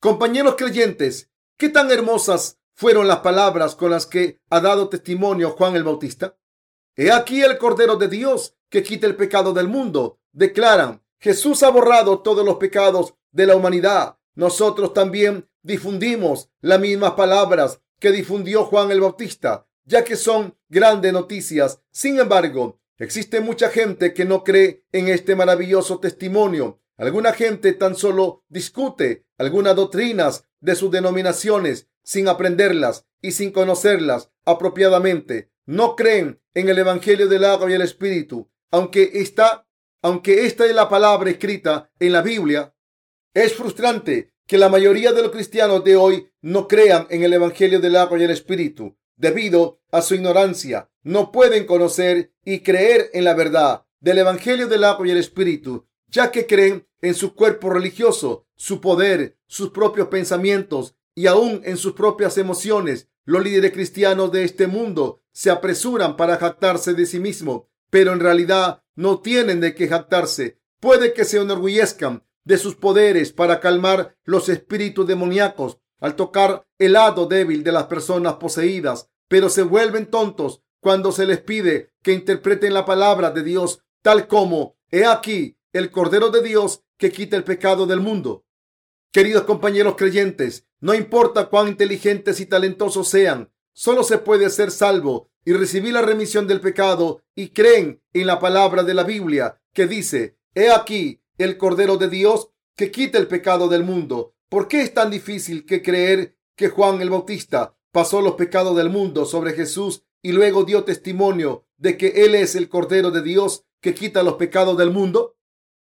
Compañeros 0.00 0.56
creyentes, 0.58 1.30
¿qué 1.56 1.68
tan 1.68 1.92
hermosas 1.92 2.59
fueron 2.80 3.06
las 3.06 3.18
palabras 3.18 3.74
con 3.74 3.90
las 3.90 4.06
que 4.06 4.40
ha 4.48 4.58
dado 4.58 4.88
testimonio 4.88 5.50
Juan 5.50 5.76
el 5.76 5.84
Bautista? 5.84 6.38
He 6.96 7.12
aquí 7.12 7.42
el 7.42 7.58
Cordero 7.58 7.96
de 7.96 8.08
Dios 8.08 8.56
que 8.70 8.82
quita 8.82 9.06
el 9.06 9.16
pecado 9.16 9.52
del 9.52 9.68
mundo. 9.68 10.18
Declaran, 10.32 11.02
Jesús 11.18 11.62
ha 11.62 11.68
borrado 11.68 12.20
todos 12.20 12.42
los 12.42 12.56
pecados 12.56 13.12
de 13.32 13.44
la 13.44 13.54
humanidad. 13.54 14.16
Nosotros 14.34 14.94
también 14.94 15.46
difundimos 15.60 16.48
las 16.62 16.80
mismas 16.80 17.12
palabras 17.12 17.82
que 17.98 18.12
difundió 18.12 18.64
Juan 18.64 18.90
el 18.90 19.02
Bautista, 19.02 19.66
ya 19.84 20.02
que 20.02 20.16
son 20.16 20.56
grandes 20.70 21.12
noticias. 21.12 21.82
Sin 21.90 22.18
embargo, 22.18 22.80
Existe 23.00 23.40
mucha 23.40 23.70
gente 23.70 24.12
que 24.12 24.26
no 24.26 24.44
cree 24.44 24.84
en 24.92 25.08
este 25.08 25.34
maravilloso 25.34 26.00
testimonio. 26.00 26.82
Alguna 26.98 27.32
gente 27.32 27.72
tan 27.72 27.96
solo 27.96 28.44
discute 28.50 29.24
algunas 29.38 29.74
doctrinas 29.74 30.44
de 30.60 30.74
sus 30.74 30.90
denominaciones 30.90 31.88
sin 32.02 32.28
aprenderlas 32.28 33.06
y 33.22 33.32
sin 33.32 33.50
conocerlas 33.50 34.30
apropiadamente. 34.44 35.50
No 35.66 35.96
creen 35.96 36.40
en 36.54 36.68
el 36.68 36.78
Evangelio 36.78 37.28
del 37.28 37.44
agua 37.44 37.70
y 37.70 37.74
el 37.74 37.82
Espíritu, 37.82 38.50
aunque 38.70 39.10
está, 39.14 39.66
aunque 40.02 40.46
esta 40.46 40.66
es 40.66 40.74
la 40.74 40.88
palabra 40.88 41.30
escrita 41.30 41.90
en 41.98 42.12
la 42.12 42.22
Biblia. 42.22 42.74
Es 43.34 43.54
frustrante 43.54 44.32
que 44.46 44.58
la 44.58 44.68
mayoría 44.68 45.12
de 45.12 45.22
los 45.22 45.30
cristianos 45.30 45.84
de 45.84 45.96
hoy 45.96 46.28
no 46.40 46.66
crean 46.66 47.06
en 47.10 47.22
el 47.22 47.32
Evangelio 47.32 47.78
del 47.78 47.96
agua 47.96 48.18
y 48.18 48.24
el 48.24 48.30
Espíritu 48.30 48.96
debido 49.16 49.80
a 49.92 50.02
su 50.02 50.14
ignorancia. 50.14 50.90
No 51.02 51.30
pueden 51.30 51.66
conocer 51.66 52.32
y 52.44 52.60
creer 52.60 53.10
en 53.12 53.24
la 53.24 53.34
verdad 53.34 53.86
del 54.00 54.18
Evangelio 54.18 54.66
del 54.66 54.84
agua 54.84 55.06
y 55.06 55.10
el 55.10 55.18
Espíritu, 55.18 55.86
ya 56.08 56.30
que 56.30 56.46
creen 56.46 56.88
en 57.02 57.14
su 57.14 57.34
cuerpo 57.34 57.70
religioso, 57.70 58.46
su 58.56 58.80
poder, 58.80 59.38
sus 59.46 59.70
propios 59.70 60.08
pensamientos 60.08 60.96
y 61.14 61.26
aún 61.26 61.62
en 61.64 61.76
sus 61.76 61.92
propias 61.92 62.38
emociones. 62.38 63.08
Los 63.24 63.42
líderes 63.44 63.72
cristianos 63.72 64.32
de 64.32 64.44
este 64.44 64.66
mundo 64.66 65.22
se 65.32 65.50
apresuran 65.50 66.16
para 66.16 66.36
jactarse 66.36 66.94
de 66.94 67.06
sí 67.06 67.20
mismos, 67.20 67.62
pero 67.90 68.12
en 68.12 68.20
realidad 68.20 68.82
no 68.94 69.20
tienen 69.20 69.60
de 69.60 69.74
qué 69.74 69.88
jactarse. 69.88 70.60
Puede 70.80 71.12
que 71.12 71.24
se 71.24 71.38
enorgullezcan 71.38 72.24
de 72.44 72.58
sus 72.58 72.74
poderes 72.76 73.32
para 73.32 73.60
calmar 73.60 74.16
los 74.24 74.48
espíritus 74.48 75.06
demoníacos 75.06 75.78
al 76.00 76.16
tocar 76.16 76.66
el 76.78 76.94
lado 76.94 77.26
débil 77.26 77.62
de 77.62 77.72
las 77.72 77.84
personas 77.84 78.34
poseídas, 78.34 79.10
pero 79.28 79.50
se 79.50 79.62
vuelven 79.62 80.06
tontos 80.06 80.62
cuando 80.80 81.12
se 81.12 81.26
les 81.26 81.40
pide 81.40 81.92
que 82.02 82.12
interpreten 82.12 82.72
la 82.72 82.86
palabra 82.86 83.30
de 83.30 83.42
Dios 83.42 83.84
tal 84.02 84.26
como, 84.26 84.78
he 84.90 85.04
aquí, 85.04 85.58
el 85.72 85.90
Cordero 85.90 86.30
de 86.30 86.42
Dios 86.42 86.82
que 86.96 87.12
quita 87.12 87.36
el 87.36 87.44
pecado 87.44 87.86
del 87.86 88.00
mundo. 88.00 88.44
Queridos 89.12 89.44
compañeros 89.44 89.94
creyentes, 89.96 90.66
no 90.80 90.94
importa 90.94 91.46
cuán 91.46 91.68
inteligentes 91.68 92.40
y 92.40 92.46
talentosos 92.46 93.08
sean, 93.08 93.52
solo 93.72 94.02
se 94.02 94.18
puede 94.18 94.50
ser 94.50 94.70
salvo 94.70 95.30
y 95.44 95.52
recibir 95.52 95.92
la 95.92 96.02
remisión 96.02 96.46
del 96.46 96.60
pecado 96.60 97.22
y 97.34 97.50
creen 97.50 98.02
en 98.12 98.26
la 98.26 98.38
palabra 98.38 98.82
de 98.82 98.94
la 98.94 99.04
Biblia 99.04 99.60
que 99.72 99.86
dice, 99.86 100.36
he 100.54 100.70
aquí 100.70 101.22
el 101.38 101.56
Cordero 101.56 101.96
de 101.96 102.08
Dios 102.08 102.50
que 102.76 102.90
quita 102.90 103.18
el 103.18 103.28
pecado 103.28 103.68
del 103.68 103.84
mundo. 103.84 104.34
¿Por 104.48 104.68
qué 104.68 104.82
es 104.82 104.92
tan 104.92 105.10
difícil 105.10 105.64
que 105.64 105.82
creer 105.82 106.36
que 106.56 106.68
Juan 106.68 107.00
el 107.00 107.10
Bautista 107.10 107.76
pasó 107.92 108.20
los 108.20 108.34
pecados 108.34 108.76
del 108.76 108.90
mundo 108.90 109.24
sobre 109.24 109.52
Jesús 109.52 110.04
y 110.22 110.32
luego 110.32 110.64
dio 110.64 110.84
testimonio 110.84 111.66
de 111.76 111.96
que 111.96 112.24
Él 112.24 112.34
es 112.34 112.54
el 112.54 112.68
Cordero 112.68 113.10
de 113.10 113.22
Dios 113.22 113.64
que 113.80 113.94
quita 113.94 114.22
los 114.22 114.34
pecados 114.34 114.76
del 114.76 114.90
mundo? 114.90 115.36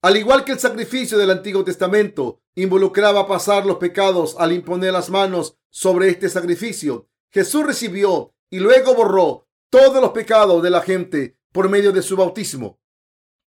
Al 0.03 0.17
igual 0.17 0.43
que 0.43 0.51
el 0.51 0.59
sacrificio 0.59 1.17
del 1.17 1.31
Antiguo 1.31 1.63
Testamento 1.63 2.41
involucraba 2.55 3.25
pasar 3.25 3.65
los 3.65 3.77
pecados 3.77 4.35
al 4.37 4.51
imponer 4.51 4.91
las 4.91 5.09
manos 5.09 5.57
sobre 5.69 6.09
este 6.09 6.27
sacrificio, 6.27 7.07
Jesús 7.31 7.65
recibió 7.65 8.35
y 8.49 8.59
luego 8.59 8.95
borró 8.95 9.47
todos 9.69 10.01
los 10.01 10.11
pecados 10.11 10.61
de 10.61 10.69
la 10.69 10.81
gente 10.81 11.37
por 11.53 11.69
medio 11.69 11.93
de 11.93 12.01
su 12.01 12.17
bautismo. 12.17 12.81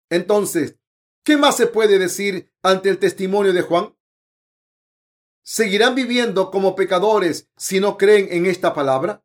Entonces, 0.09 0.79
¿qué 1.23 1.37
más 1.37 1.55
se 1.55 1.67
puede 1.67 1.99
decir 1.99 2.51
ante 2.63 2.89
el 2.89 2.99
testimonio 2.99 3.53
de 3.53 3.61
Juan? 3.61 3.95
¿Seguirán 5.43 5.95
viviendo 5.95 6.51
como 6.51 6.75
pecadores 6.75 7.51
si 7.59 7.79
no 7.79 7.99
creen 7.99 8.27
en 8.31 8.47
esta 8.47 8.73
palabra? 8.73 9.23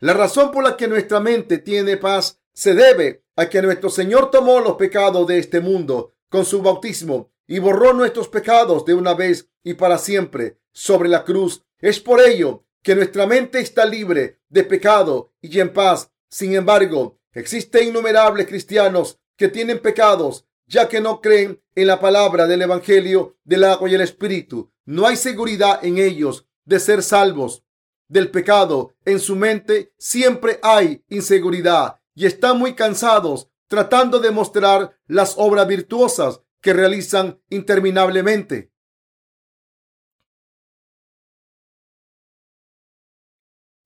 La 0.00 0.12
razón 0.12 0.50
por 0.50 0.64
la 0.64 0.76
que 0.76 0.88
nuestra 0.88 1.20
mente 1.20 1.58
tiene 1.58 1.98
paz 1.98 2.42
se 2.52 2.74
debe 2.74 3.24
a 3.36 3.48
que 3.48 3.62
nuestro 3.62 3.90
Señor 3.90 4.32
tomó 4.32 4.58
los 4.58 4.74
pecados 4.74 5.24
de 5.28 5.38
este 5.38 5.60
mundo 5.60 6.13
con 6.34 6.44
su 6.44 6.62
bautismo 6.62 7.30
y 7.46 7.60
borró 7.60 7.92
nuestros 7.92 8.26
pecados 8.26 8.84
de 8.84 8.92
una 8.92 9.14
vez 9.14 9.48
y 9.62 9.74
para 9.74 9.98
siempre 9.98 10.58
sobre 10.72 11.08
la 11.08 11.22
cruz. 11.22 11.62
Es 11.78 12.00
por 12.00 12.20
ello 12.20 12.64
que 12.82 12.96
nuestra 12.96 13.24
mente 13.24 13.60
está 13.60 13.86
libre 13.86 14.40
de 14.48 14.64
pecado 14.64 15.32
y 15.40 15.60
en 15.60 15.72
paz. 15.72 16.10
Sin 16.28 16.56
embargo, 16.56 17.20
existen 17.32 17.86
innumerables 17.86 18.48
cristianos 18.48 19.20
que 19.36 19.46
tienen 19.46 19.78
pecados 19.78 20.44
ya 20.66 20.88
que 20.88 21.00
no 21.00 21.20
creen 21.20 21.62
en 21.76 21.86
la 21.86 22.00
palabra 22.00 22.48
del 22.48 22.62
Evangelio 22.62 23.36
del 23.44 23.62
agua 23.62 23.88
y 23.88 23.94
el 23.94 24.00
Espíritu. 24.00 24.72
No 24.86 25.06
hay 25.06 25.14
seguridad 25.14 25.84
en 25.84 25.98
ellos 25.98 26.48
de 26.64 26.80
ser 26.80 27.04
salvos 27.04 27.62
del 28.08 28.32
pecado. 28.32 28.92
En 29.04 29.20
su 29.20 29.36
mente 29.36 29.92
siempre 29.98 30.58
hay 30.64 31.04
inseguridad 31.08 32.00
y 32.12 32.26
están 32.26 32.58
muy 32.58 32.74
cansados 32.74 33.52
tratando 33.74 34.20
de 34.20 34.30
mostrar 34.30 34.96
las 35.08 35.34
obras 35.36 35.66
virtuosas 35.66 36.40
que 36.60 36.72
realizan 36.72 37.40
interminablemente. 37.50 38.70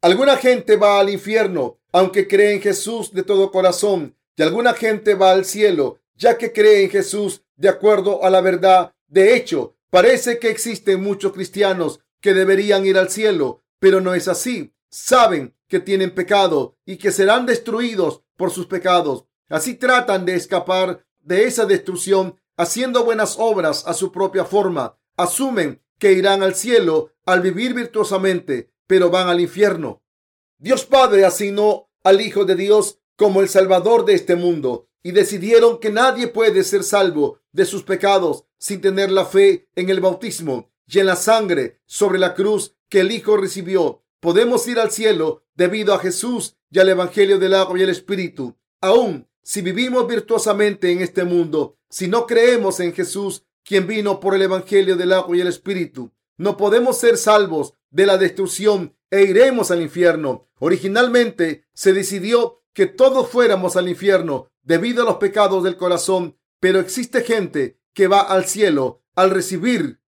Alguna 0.03 0.37
gente 0.37 0.77
va 0.77 1.01
al 1.01 1.09
infierno, 1.09 1.81
aunque 1.91 2.29
cree 2.29 2.53
en 2.53 2.61
Jesús 2.61 3.15
de 3.15 3.23
todo 3.23 3.51
corazón, 3.51 4.15
y 4.37 4.43
alguna 4.43 4.75
gente 4.75 5.15
va 5.15 5.31
al 5.33 5.47
cielo, 5.47 6.01
ya 6.15 6.37
que 6.37 6.53
cree 6.53 6.85
en 6.85 6.91
Jesús 6.91 7.43
de 7.57 7.71
acuerdo 7.71 8.23
a 8.23 8.29
la 8.29 8.43
verdad. 8.43 8.93
De 9.07 9.35
hecho, 9.35 9.75
parece 9.89 10.39
que 10.39 10.51
existen 10.51 11.03
muchos 11.03 11.33
cristianos 11.33 12.01
que 12.21 12.35
deberían 12.35 12.85
ir 12.85 12.99
al 12.99 13.09
cielo, 13.09 13.65
pero 13.79 14.03
no 14.03 14.13
es 14.13 14.29
así. 14.29 14.75
Saben 14.91 15.57
que 15.67 15.81
tienen 15.81 16.15
pecado 16.15 16.77
y 16.85 16.99
que 16.99 17.11
serán 17.11 17.47
destruidos 17.47 18.23
por 18.37 18.51
sus 18.51 18.67
pecados. 18.67 19.28
Así 19.49 19.75
tratan 19.75 20.25
de 20.25 20.35
escapar 20.35 21.05
de 21.21 21.45
esa 21.45 21.67
destrucción 21.67 22.39
haciendo 22.57 23.05
buenas 23.05 23.37
obras 23.39 23.87
a 23.87 23.95
su 23.95 24.13
propia 24.13 24.45
forma. 24.45 24.99
Asumen 25.17 25.83
que 25.99 26.13
irán 26.13 26.43
al 26.43 26.55
cielo 26.55 27.13
al 27.25 27.41
vivir 27.41 27.75
virtuosamente, 27.75 28.73
pero 28.87 29.11
van 29.11 29.29
al 29.29 29.41
infierno. 29.41 30.03
Dios 30.59 30.85
Padre 30.85 31.25
asignó 31.25 31.91
al 32.03 32.21
Hijo 32.21 32.45
de 32.45 32.57
Dios 32.57 32.99
como 33.17 33.41
el 33.41 33.49
Salvador 33.49 34.05
de 34.05 34.15
este 34.15 34.37
mundo 34.37 34.89
y 35.03 35.13
decidieron 35.13 35.79
que 35.79 35.91
nadie 35.91 36.29
puede 36.29 36.65
ser 36.65 36.83
salvo 36.83 37.41
de 37.53 37.65
sus 37.65 37.83
pecados 37.85 38.45
sin 38.59 38.81
tener 38.81 39.11
la 39.11 39.25
fe 39.25 39.69
en 39.77 39.89
el 39.91 40.01
bautismo 40.01 40.71
y 40.87 40.99
en 40.99 41.07
la 41.07 41.17
sangre 41.17 41.81
sobre 41.87 42.19
la 42.19 42.35
cruz 42.35 42.75
que 42.89 43.01
el 43.01 43.13
Hijo 43.13 43.37
recibió. 43.37 44.03
Podemos 44.21 44.67
ir 44.67 44.81
al 44.81 44.91
cielo 44.91 45.45
debido 45.55 45.95
a 45.95 45.99
Jesús 45.99 46.57
y 46.71 46.79
al 46.81 46.89
Evangelio 46.89 47.39
del 47.39 47.55
agua 47.55 47.79
y 47.79 47.83
el 47.83 47.91
Espíritu. 47.91 48.57
Aún 48.81 49.28
si 49.49 49.63
vivimos 49.63 50.07
virtuosamente 50.07 50.93
en 50.93 51.01
este 51.01 51.25
mundo, 51.25 51.79
si 51.89 52.07
no 52.07 52.27
creemos 52.27 52.81
en 52.81 52.93
Jesús, 52.93 53.47
quien 53.65 53.87
vino 53.87 54.21
por 54.21 54.35
el 54.35 54.43
Evangelio 54.43 54.95
del 54.95 55.11
agua 55.15 55.35
y 55.35 55.41
el 55.41 55.47
Espíritu, 55.47 56.13
no 56.37 56.59
podemos 56.59 56.99
ser 56.99 57.17
salvos 57.17 57.73
de 57.89 58.05
la 58.05 58.19
destrucción 58.19 58.95
e 59.11 59.23
iremos 59.23 59.71
al 59.71 59.81
infierno. 59.81 60.51
Originalmente 60.59 61.65
se 61.73 61.95
decidió 61.95 62.61
que 62.75 62.85
todos 62.85 63.31
fuéramos 63.31 63.77
al 63.77 63.89
infierno 63.89 64.51
debido 64.65 65.03
a 65.03 65.07
los 65.07 65.17
pecados 65.17 65.65
del 65.65 65.79
corazón, 65.79 66.37
pero 66.61 66.79
existe 66.79 67.23
gente 67.23 67.81
que 67.95 68.07
va 68.07 68.21
al 68.21 68.45
cielo 68.45 69.01
al 69.15 69.31
recibir 69.31 70.03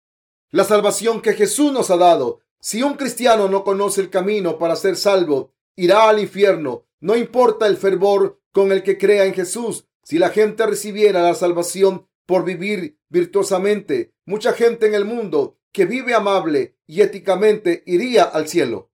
la 0.51 0.65
salvación 0.65 1.23
que 1.23 1.33
Jesús 1.33 1.73
nos 1.73 1.91
ha 1.91 1.97
dado. 1.97 2.41
Si 2.61 2.83
un 2.83 2.93
cristiano 2.93 3.49
no 3.49 3.65
conoce 3.65 4.03
el 4.03 4.11
camino 4.11 4.59
para 4.59 4.77
ser 4.77 4.97
salvo, 4.97 5.55
irá 5.77 6.11
al 6.11 6.19
infierno. 6.19 6.85
No 7.01 7.17
importa 7.17 7.67
el 7.67 7.79
fervor 7.79 8.40
con 8.53 8.73
el 8.73 8.83
que 8.83 8.99
crea 8.99 9.25
en 9.25 9.35
Jesús. 9.35 9.87
Si 10.03 10.19
la 10.19 10.31
gente 10.31 10.67
recibiera 10.67 11.23
la 11.23 11.35
salvación 11.35 12.09
por 12.27 12.45
vivir 12.45 12.99
virtuosamente, 13.09 14.13
mucha 14.25 14.53
gente 14.53 14.87
en 14.87 14.95
el 14.95 15.05
mundo 15.05 15.59
que 15.73 15.85
vive 15.85 16.15
amable 16.15 16.77
y 16.87 17.03
éticamente 17.03 17.83
iría 17.87 18.25
al 18.25 18.49
cielo. 18.49 18.91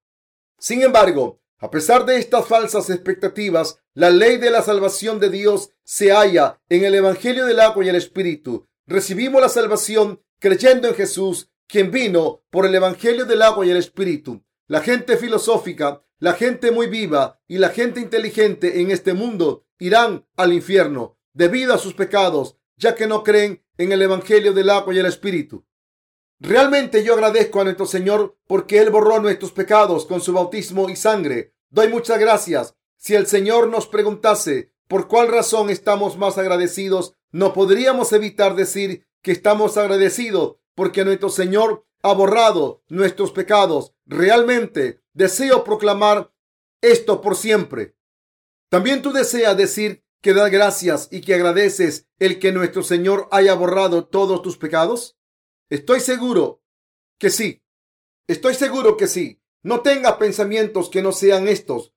Sin 0.58 0.82
embargo, 0.82 1.40
a 1.58 1.70
pesar 1.70 2.04
de 2.04 2.18
estas 2.18 2.46
falsas 2.46 2.90
expectativas, 2.90 3.80
la 3.94 4.10
ley 4.10 4.36
de 4.36 4.50
la 4.50 4.62
salvación 4.62 5.20
de 5.20 5.30
Dios 5.30 5.70
se 5.84 6.12
halla 6.12 6.60
en 6.68 6.84
el 6.84 6.94
Evangelio 6.94 7.46
del 7.46 7.60
agua 7.60 7.84
y 7.84 7.88
el 7.88 7.96
Espíritu. 7.96 8.66
Recibimos 8.86 9.40
la 9.40 9.48
salvación 9.48 10.20
creyendo 10.38 10.88
en 10.88 10.94
Jesús, 10.94 11.50
quien 11.66 11.90
vino 11.90 12.42
por 12.50 12.66
el 12.66 12.74
Evangelio 12.74 13.24
del 13.24 13.42
agua 13.42 13.64
y 13.64 13.70
el 13.70 13.78
Espíritu. 13.78 14.44
La 14.66 14.80
gente 14.80 15.16
filosófica, 15.16 16.02
la 16.18 16.34
gente 16.34 16.70
muy 16.70 16.86
viva 16.86 17.40
y 17.46 17.58
la 17.58 17.70
gente 17.70 18.00
inteligente 18.00 18.80
en 18.80 18.90
este 18.90 19.12
mundo 19.12 19.66
irán 19.78 20.26
al 20.36 20.52
infierno 20.52 21.18
debido 21.34 21.74
a 21.74 21.78
sus 21.78 21.94
pecados, 21.94 22.56
ya 22.76 22.94
que 22.94 23.06
no 23.06 23.22
creen 23.22 23.62
en 23.76 23.92
el 23.92 24.00
Evangelio 24.02 24.52
del 24.52 24.70
agua 24.70 24.94
y 24.94 24.98
el 24.98 25.06
Espíritu. 25.06 25.66
Realmente 26.38 27.02
yo 27.02 27.14
agradezco 27.14 27.60
a 27.60 27.64
nuestro 27.64 27.86
Señor 27.86 28.38
porque 28.46 28.78
Él 28.78 28.90
borró 28.90 29.20
nuestros 29.20 29.52
pecados 29.52 30.06
con 30.06 30.20
su 30.20 30.32
bautismo 30.32 30.88
y 30.88 30.96
sangre. 30.96 31.54
Doy 31.70 31.88
muchas 31.88 32.18
gracias. 32.18 32.74
Si 32.96 33.14
el 33.14 33.26
Señor 33.26 33.68
nos 33.68 33.86
preguntase 33.86 34.72
por 34.88 35.08
cuál 35.08 35.28
razón 35.28 35.70
estamos 35.70 36.16
más 36.16 36.38
agradecidos, 36.38 37.14
no 37.30 37.52
podríamos 37.52 38.12
evitar 38.12 38.54
decir 38.54 39.06
que 39.22 39.32
estamos 39.32 39.76
agradecidos 39.76 40.56
porque 40.74 41.04
nuestro 41.04 41.28
Señor 41.28 41.86
ha 42.02 42.12
borrado 42.12 42.82
nuestros 42.88 43.32
pecados. 43.32 43.94
Realmente 44.06 45.00
deseo 45.16 45.64
proclamar 45.64 46.32
esto 46.82 47.20
por 47.22 47.36
siempre. 47.36 47.96
También 48.68 49.00
tú 49.00 49.12
deseas 49.12 49.56
decir 49.56 50.04
que 50.20 50.34
das 50.34 50.50
gracias 50.50 51.08
y 51.10 51.22
que 51.22 51.34
agradeces 51.34 52.06
el 52.18 52.38
que 52.38 52.52
nuestro 52.52 52.82
Señor 52.82 53.28
haya 53.30 53.54
borrado 53.54 54.06
todos 54.06 54.42
tus 54.42 54.58
pecados. 54.58 55.18
Estoy 55.70 56.00
seguro 56.00 56.62
que 57.18 57.30
sí. 57.30 57.62
Estoy 58.28 58.54
seguro 58.54 58.96
que 58.96 59.06
sí. 59.06 59.40
No 59.62 59.80
tenga 59.80 60.18
pensamientos 60.18 60.90
que 60.90 61.02
no 61.02 61.12
sean 61.12 61.48
estos. 61.48 61.94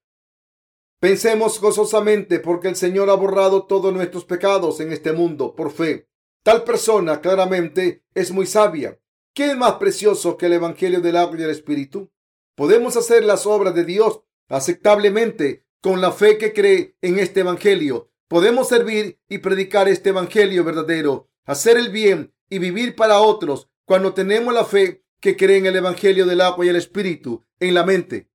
Pensemos 0.99 1.59
gozosamente 1.59 2.39
porque 2.39 2.69
el 2.69 2.75
Señor 2.75 3.09
ha 3.09 3.15
borrado 3.15 3.65
todos 3.65 3.93
nuestros 3.93 4.25
pecados 4.25 4.79
en 4.79 4.93
este 4.93 5.11
mundo 5.11 5.55
por 5.55 5.71
fe. 5.71 6.07
Tal 6.43 6.63
persona 6.63 7.19
claramente 7.19 8.05
es 8.13 8.31
muy 8.31 8.45
sabia. 8.45 8.97
¿Qué 9.33 9.51
es 9.51 9.57
más 9.57 9.73
precioso 9.73 10.37
que 10.37 10.45
el 10.45 10.53
Evangelio 10.53 11.01
del 11.01 11.17
agua 11.17 11.35
y 11.35 11.41
del 11.41 11.51
Espíritu? 11.51 12.11
Podemos 12.59 12.97
hacer 12.97 13.23
las 13.23 13.45
obras 13.45 13.73
de 13.73 13.85
Dios 13.85 14.19
aceptablemente 14.49 15.65
con 15.79 16.01
la 16.01 16.11
fe 16.11 16.37
que 16.37 16.51
cree 16.51 16.97
en 17.01 17.17
este 17.17 17.39
Evangelio. 17.39 18.11
Podemos 18.27 18.67
servir 18.67 19.17
y 19.29 19.37
predicar 19.37 19.87
este 19.87 20.09
Evangelio 20.09 20.65
verdadero, 20.65 21.29
hacer 21.45 21.77
el 21.77 21.87
bien 21.87 22.33
y 22.49 22.59
vivir 22.59 22.97
para 22.97 23.21
otros 23.21 23.69
cuando 23.85 24.13
tenemos 24.13 24.53
la 24.53 24.65
fe 24.65 25.05
que 25.21 25.37
cree 25.37 25.59
en 25.59 25.67
el 25.67 25.77
Evangelio 25.77 26.25
del 26.25 26.41
agua 26.41 26.65
y 26.65 26.67
el 26.67 26.75
Espíritu 26.75 27.45
en 27.61 27.75
la 27.75 27.85
mente. 27.85 28.29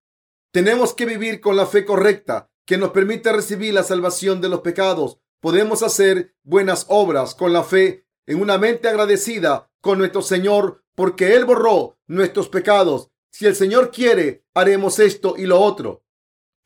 Tenemos 0.52 0.94
que 0.94 1.04
vivir 1.04 1.42
con 1.42 1.54
la 1.54 1.66
fe 1.66 1.84
correcta 1.84 2.50
que 2.64 2.78
nos 2.78 2.92
permite 2.92 3.30
recibir 3.30 3.74
la 3.74 3.82
salvación 3.82 4.40
de 4.40 4.48
los 4.48 4.62
pecados. 4.62 5.18
Podemos 5.40 5.82
hacer 5.82 6.34
buenas 6.42 6.86
obras 6.88 7.34
con 7.34 7.52
la 7.52 7.62
fe 7.62 8.06
en 8.24 8.40
una 8.40 8.56
mente 8.56 8.88
agradecida 8.88 9.70
con 9.82 9.98
nuestro 9.98 10.22
Señor 10.22 10.82
porque 10.94 11.34
Él 11.34 11.44
borró 11.44 11.98
nuestros 12.06 12.48
pecados. 12.48 13.10
Si 13.36 13.46
el 13.46 13.56
Señor 13.56 13.90
quiere, 13.90 14.44
haremos 14.54 15.00
esto 15.00 15.34
y 15.36 15.46
lo 15.46 15.60
otro. 15.60 16.04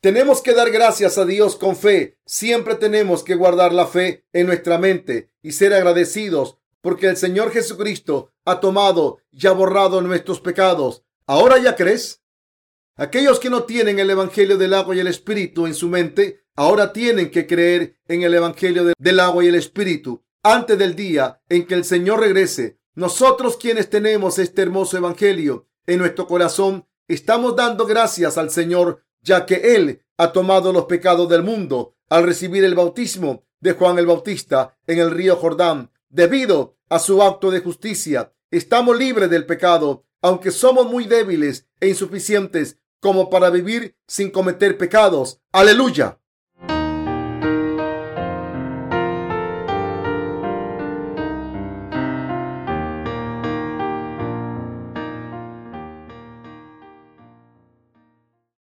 Tenemos 0.01 0.43
que 0.43 0.53
dar 0.53 0.69
gracias 0.69 1.17
a 1.17 1.25
Dios 1.25 1.55
con 1.55 1.75
fe. 1.75 2.19
Siempre 2.27 2.75
tenemos 2.75 3.23
que 3.23 3.33
guardar 3.33 3.73
la 3.73 3.87
fe 3.87 4.27
en 4.33 4.45
nuestra 4.45 4.77
mente 4.77 5.31
y 5.41 5.53
ser 5.53 5.73
agradecidos 5.73 6.59
porque 6.81 7.07
el 7.07 7.17
Señor 7.17 7.49
Jesucristo 7.49 8.33
ha 8.45 8.59
tomado 8.59 9.17
y 9.31 9.47
ha 9.47 9.51
borrado 9.51 9.99
nuestros 10.01 10.41
pecados. 10.41 11.03
¿Ahora 11.25 11.57
ya 11.57 11.75
crees? 11.75 12.21
Aquellos 12.97 13.39
que 13.39 13.49
no 13.49 13.63
tienen 13.63 13.97
el 13.97 14.11
Evangelio 14.11 14.55
del 14.55 14.75
agua 14.75 14.95
y 14.95 14.99
el 14.99 15.07
Espíritu 15.07 15.65
en 15.65 15.73
su 15.73 15.87
mente, 15.87 16.43
ahora 16.55 16.93
tienen 16.93 17.31
que 17.31 17.47
creer 17.47 17.95
en 18.07 18.21
el 18.21 18.35
Evangelio 18.35 18.93
del 18.95 19.19
agua 19.19 19.43
y 19.43 19.47
el 19.47 19.55
Espíritu 19.55 20.23
antes 20.43 20.77
del 20.77 20.95
día 20.95 21.41
en 21.49 21.65
que 21.65 21.73
el 21.73 21.83
Señor 21.83 22.19
regrese. 22.19 22.77
Nosotros 22.93 23.57
quienes 23.57 23.89
tenemos 23.89 24.37
este 24.37 24.61
hermoso 24.61 24.97
Evangelio 24.97 25.65
en 25.89 25.97
nuestro 25.97 26.27
corazón, 26.27 26.85
estamos 27.07 27.55
dando 27.55 27.87
gracias 27.87 28.37
al 28.37 28.51
Señor, 28.51 29.03
ya 29.21 29.47
que 29.47 29.75
Él 29.75 30.03
ha 30.17 30.31
tomado 30.31 30.71
los 30.71 30.85
pecados 30.85 31.27
del 31.27 31.41
mundo 31.41 31.95
al 32.09 32.23
recibir 32.23 32.63
el 32.63 32.75
bautismo 32.75 33.43
de 33.59 33.73
Juan 33.73 33.97
el 33.97 34.05
Bautista 34.05 34.77
en 34.85 34.99
el 34.99 35.09
río 35.09 35.35
Jordán. 35.35 35.91
Debido 36.07 36.77
a 36.89 36.99
su 36.99 37.23
acto 37.23 37.49
de 37.49 37.61
justicia, 37.61 38.31
estamos 38.51 38.99
libres 38.99 39.31
del 39.31 39.47
pecado, 39.47 40.05
aunque 40.21 40.51
somos 40.51 40.85
muy 40.85 41.05
débiles 41.05 41.67
e 41.79 41.87
insuficientes 41.87 42.77
como 42.99 43.31
para 43.31 43.49
vivir 43.49 43.95
sin 44.07 44.29
cometer 44.29 44.77
pecados. 44.77 45.41
Aleluya. 45.51 46.18